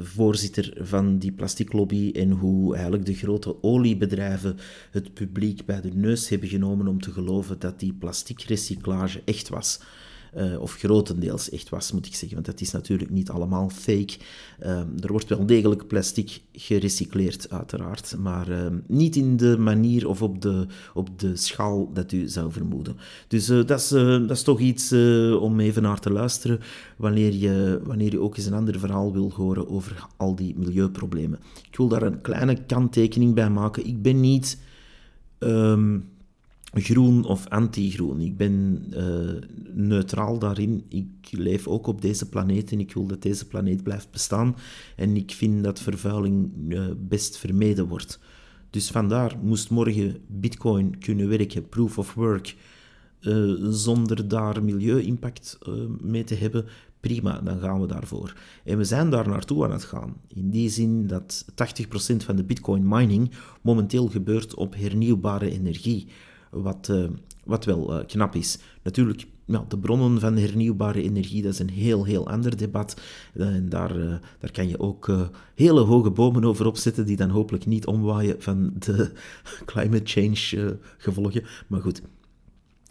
voorzitter 0.03 0.73
van 0.77 1.19
die 1.19 1.33
plastiklobby 1.33 2.11
en 2.15 2.31
hoe 2.31 2.75
eigenlijk 2.75 3.07
de 3.07 3.15
grote 3.15 3.63
oliebedrijven 3.63 4.57
het 4.91 5.15
publiek 5.15 5.65
bij 5.65 5.81
de 5.81 5.91
neus 5.95 6.29
hebben 6.29 6.49
genomen 6.49 6.87
om 6.87 7.01
te 7.01 7.11
geloven 7.13 7.59
dat 7.59 7.81
die 7.81 7.93
plasticrecyclage 7.93 9.23
echt 9.25 9.49
was. 9.49 9.81
Uh, 10.37 10.61
of 10.61 10.75
grotendeels 10.75 11.51
echt 11.51 11.69
was, 11.69 11.93
moet 11.93 12.07
ik 12.07 12.15
zeggen. 12.15 12.35
Want 12.35 12.47
dat 12.47 12.61
is 12.61 12.71
natuurlijk 12.71 13.11
niet 13.11 13.31
allemaal 13.31 13.69
fake. 13.69 14.17
Uh, 14.63 14.69
er 14.79 15.13
wordt 15.13 15.29
wel 15.29 15.47
degelijk 15.47 15.87
plastic 15.87 16.41
gerecycleerd, 16.53 17.51
uiteraard. 17.51 18.17
Maar 18.19 18.51
uh, 18.51 18.67
niet 18.87 19.17
in 19.17 19.37
de 19.37 19.59
manier 19.59 20.09
of 20.09 20.23
op 20.23 20.43
de, 20.43 20.67
op 20.95 21.19
de 21.19 21.37
schaal 21.37 21.93
dat 21.93 22.13
u 22.13 22.29
zou 22.29 22.53
vermoeden. 22.53 22.97
Dus 23.29 23.47
dat, 23.47 23.71
is, 23.71 23.89
dat 23.89 24.31
is 24.31 24.43
toch 24.43 24.61
iets 24.61 24.93
om 25.41 25.61
even 25.61 25.83
naar 25.83 26.01
te 26.01 26.11
luisteren. 26.11 26.61
Wanneer 26.97 27.35
je, 27.35 27.81
wanneer 27.85 28.11
je 28.11 28.21
ook 28.21 28.37
eens 28.37 28.47
een 28.47 28.55
ander 28.55 28.79
verhaal 28.79 29.13
wil 29.13 29.33
horen 29.35 29.69
over 29.69 30.07
al 30.17 30.35
die 30.35 30.55
milieuproblemen. 30.57 31.39
Ik 31.71 31.77
wil 31.77 31.89
daar 31.89 32.03
een 32.03 32.21
kleine 32.21 32.65
kanttekening 32.67 33.35
bij 33.35 33.51
maken. 33.51 33.87
Ik 33.87 34.03
ben 34.03 34.21
niet. 34.21 34.59
Um, 35.39 36.09
groen 36.73 37.25
of 37.25 37.49
anti-groen. 37.49 38.21
Ik 38.21 38.37
ben 38.37 38.85
uh, 38.91 39.43
neutraal 39.73 40.39
daarin. 40.39 40.85
Ik 40.89 41.29
leef 41.31 41.67
ook 41.67 41.87
op 41.87 42.03
deze 42.03 42.29
planeet 42.29 42.73
en 42.73 42.81
ik 42.81 42.93
wil 42.93 43.07
dat 43.07 43.23
deze 43.23 43.47
planeet 43.47 43.83
blijft 43.83 44.11
bestaan. 44.11 44.57
En 44.97 45.17
ik 45.17 45.33
vind 45.33 45.65
dat 45.65 45.81
vervuiling 45.81 46.51
uh, 46.69 46.87
best 46.99 47.39
vermeden 47.39 47.89
wordt. 47.89 48.21
Dus 48.71 48.91
vandaar 48.91 49.39
moest 49.43 49.71
morgen 49.71 50.17
Bitcoin 50.27 50.99
kunnen 50.99 51.29
werken, 51.29 51.69
proof 51.69 51.99
of 51.99 52.15
work, 52.15 52.57
uh, 53.21 53.55
zonder 53.71 54.29
daar 54.29 54.65
milieu-impact 54.65 55.59
mee 56.01 56.25
te 56.25 56.35
hebben. 56.35 56.65
Prima, 57.01 57.41
dan 57.41 57.59
gaan 57.59 57.81
we 57.81 57.87
daarvoor. 57.87 58.37
En 58.65 58.79
we 58.79 58.85
zijn 58.85 59.11
daar 59.11 59.29
naartoe 59.29 59.65
aan 59.65 59.73
het 59.73 59.85
gaan. 59.85 60.17
In 60.29 60.51
die 60.51 60.69
zin 60.69 61.07
dat 61.07 61.45
80% 61.51 61.55
van 62.17 62.37
de 62.37 62.45
Bitcoin 62.45 62.89
mining 62.89 63.31
momenteel 63.63 64.07
gebeurt 64.07 64.55
op 64.55 64.75
hernieuwbare 64.75 65.51
energie 65.51 66.09
wat, 66.51 66.89
uh, 66.91 67.09
wat 67.45 67.65
wel 67.65 67.99
uh, 67.99 68.07
knap 68.07 68.35
is. 68.35 68.59
Natuurlijk, 68.83 69.27
ja, 69.45 69.65
de 69.69 69.79
bronnen 69.79 70.21
van 70.21 70.37
hernieuwbare 70.37 71.03
energie, 71.03 71.43
dat 71.43 71.53
is 71.53 71.59
een 71.59 71.71
heel, 71.71 72.05
heel 72.05 72.29
ander 72.29 72.57
debat. 72.57 73.01
Uh, 73.35 73.47
en 73.47 73.69
daar, 73.69 74.21
daar 74.39 74.53
kan 74.53 74.69
je 74.69 74.81
ook 74.81 75.13
hele 75.55 75.81
hoge 75.81 76.11
bomen 76.11 76.45
over 76.45 76.67
opzetten, 76.67 77.07
die 77.07 77.17
dan 77.17 77.31
hopelijk 77.31 77.67
niet 77.67 77.87
omwaaien 77.87 78.37
van 78.39 78.73
de 78.79 79.11
climate 79.71 80.05
change 80.05 80.79
gevolgen. 80.99 81.43
Maar 81.67 81.81
goed, 81.81 82.03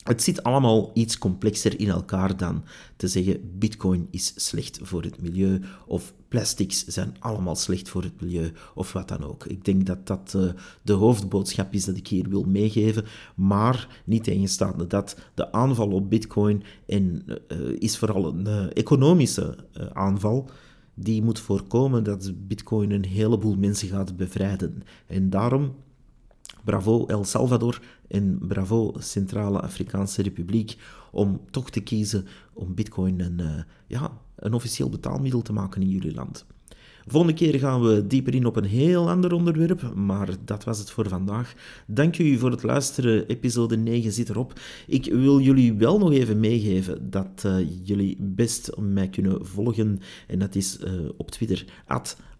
het 0.08 0.24
zit 0.24 0.43
allemaal 0.43 0.91
iets 0.93 1.17
complexer 1.17 1.80
in 1.80 1.89
elkaar 1.89 2.38
dan 2.38 2.63
te 2.96 3.08
zeggen 3.08 3.58
bitcoin 3.60 4.08
is 4.12 4.34
slecht 4.36 4.80
voor 4.82 5.04
het 5.04 5.22
milieu 5.22 5.62
of 5.88 6.13
plastics 6.28 6.86
zijn 6.86 7.15
allemaal 7.20 7.56
slecht 7.56 7.89
voor 7.89 8.04
het 8.04 8.22
milieu 8.22 8.52
of 8.76 8.93
wat 8.93 9.08
dan 9.08 9.24
ook. 9.24 9.46
Ik 9.46 9.65
denk 9.65 9.86
dat 9.86 10.08
dat 10.08 10.34
uh, 10.36 10.50
de 10.82 10.93
hoofdboodschap 10.93 11.74
is 11.74 11.86
dat 11.86 11.98
ik 11.98 12.08
hier 12.08 12.30
wil 12.30 12.43
meegeven, 12.43 13.06
maar 13.36 14.02
niet 14.06 14.24
tegenstaande 14.24 14.88
dat 14.88 15.17
de 15.34 15.52
aanval 15.52 15.91
op 15.91 16.10
bitcoin 16.10 16.63
en, 16.86 17.24
uh, 17.26 17.58
is 17.80 17.98
vooral 17.98 18.26
een 18.26 18.48
uh, 18.48 18.65
economische 18.74 19.58
aanval 19.93 20.50
die 21.00 21.24
moet 21.24 21.39
voorkomen 21.39 22.04
dat 22.04 22.32
Bitcoin 22.48 22.91
een 22.91 23.06
heleboel 23.06 23.56
mensen 23.56 23.88
gaat 23.88 24.17
bevrijden. 24.17 24.84
En 25.08 25.30
daarom 25.30 25.76
bravo 26.68 27.06
El 27.06 27.24
Salvador 27.24 27.80
en 28.08 28.38
bravo 28.48 28.94
Centrale 29.00 29.60
Afrikaanse 29.60 30.22
Republiek 30.22 30.78
om 31.12 31.42
toch 31.50 31.70
te 31.70 31.80
kiezen 31.80 32.26
om 32.54 32.76
Bitcoin 32.76 33.20
een, 33.20 33.40
uh, 33.42 33.62
ja, 33.88 34.12
een 34.36 34.54
officieel 34.54 34.90
betaalmiddel 34.90 35.42
te 35.42 35.54
maken 35.54 35.82
in 35.82 35.90
jullie 35.90 36.14
land. 36.14 36.46
Volgende 37.06 37.36
keer 37.36 37.60
gaan 37.60 37.82
we 37.82 38.08
dieper 38.08 38.36
in 38.36 38.46
op 38.46 38.56
een 38.56 38.66
heel 38.66 39.10
ander 39.10 39.34
onderwerp, 39.34 39.94
maar 39.96 40.30
dat 40.46 40.64
was 40.64 40.80
het 40.80 40.92
voor 40.92 41.10
vandaag. 41.10 41.54
Dank 41.86 42.18
u 42.18 42.38
voor 42.38 42.52
het 42.52 42.64
luisteren. 42.64 43.28
Episode 43.28 43.78
9 43.78 44.12
zit 44.12 44.30
erop. 44.30 44.60
Ik 44.88 45.06
wil 45.06 45.40
jullie 45.40 45.74
wel 45.74 45.98
nog 45.98 46.12
even 46.12 46.40
meegeven 46.40 47.10
dat 47.10 47.44
uh, 47.46 47.58
jullie 47.84 48.18
best 48.20 48.72
mij 48.78 49.10
kunnen 49.10 49.46
volgen. 49.46 50.00
En 50.28 50.40
dat 50.40 50.56
is 50.56 50.80
uh, 50.80 51.10
op 51.18 51.32
Twitter, 51.32 51.66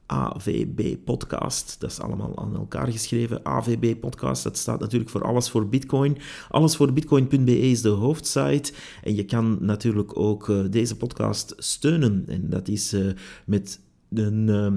AVB 0.08 0.96
Podcast. 1.06 1.76
Dat 1.80 1.92
is 1.92 2.00
allemaal 2.00 2.38
aan 2.38 2.56
elkaar 2.56 2.88
geschreven. 2.92 3.46
AVB 3.46 4.00
Podcast, 4.00 4.44
dat 4.44 4.58
staat 4.58 4.80
natuurlijk 4.80 5.12
voor 5.12 5.24
Alles 5.24 5.50
voor 5.50 5.68
Bitcoin. 5.68 6.18
Allesvoorbitcoin.be 6.50 7.60
is 7.60 7.82
de 7.82 7.90
hoofdsite. 7.90 8.74
En 9.04 9.16
je 9.16 9.26
kan 9.26 9.58
natuurlijk 9.62 10.20
ook 10.20 10.48
uh, 10.48 10.66
deze 10.70 10.98
podcast 10.98 11.54
steunen. 11.58 12.24
En 12.28 12.50
dat 12.50 12.68
is 12.68 12.94
uh, 12.94 13.14
met 13.46 13.80
een 14.10 14.48
uh, 14.48 14.74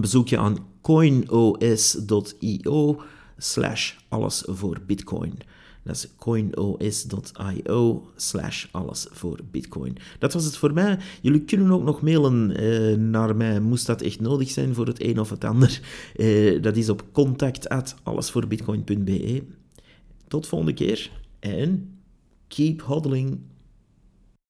bezoekje 0.00 0.38
aan 0.38 0.66
coinos.io 0.82 2.22
slash 3.38 3.94
alles 4.08 4.42
voor 4.46 4.80
Bitcoin. 4.86 5.38
Dat 5.86 5.96
is 5.96 6.08
coinos.io 6.16 8.10
slash 8.16 8.66
alles 8.70 9.06
voor 9.10 9.40
bitcoin. 9.50 9.96
Dat 10.18 10.32
was 10.32 10.44
het 10.44 10.56
voor 10.56 10.72
mij. 10.72 10.98
Jullie 11.22 11.40
kunnen 11.40 11.70
ook 11.70 11.82
nog 11.82 12.02
mailen 12.02 12.56
eh, 12.56 12.96
naar 12.96 13.36
mij, 13.36 13.60
moest 13.60 13.86
dat 13.86 14.02
echt 14.02 14.20
nodig 14.20 14.50
zijn 14.50 14.74
voor 14.74 14.86
het 14.86 15.02
een 15.02 15.20
of 15.20 15.30
het 15.30 15.44
ander. 15.44 15.80
Eh, 16.16 16.62
dat 16.62 16.76
is 16.76 16.88
op 16.88 17.04
contact 17.12 17.68
at 17.68 17.94
allesvoorbitcoin.be. 18.02 19.42
Tot 20.28 20.46
volgende 20.46 20.74
keer 20.74 21.10
en 21.38 21.98
keep 22.48 22.82
hodling. 22.82 23.38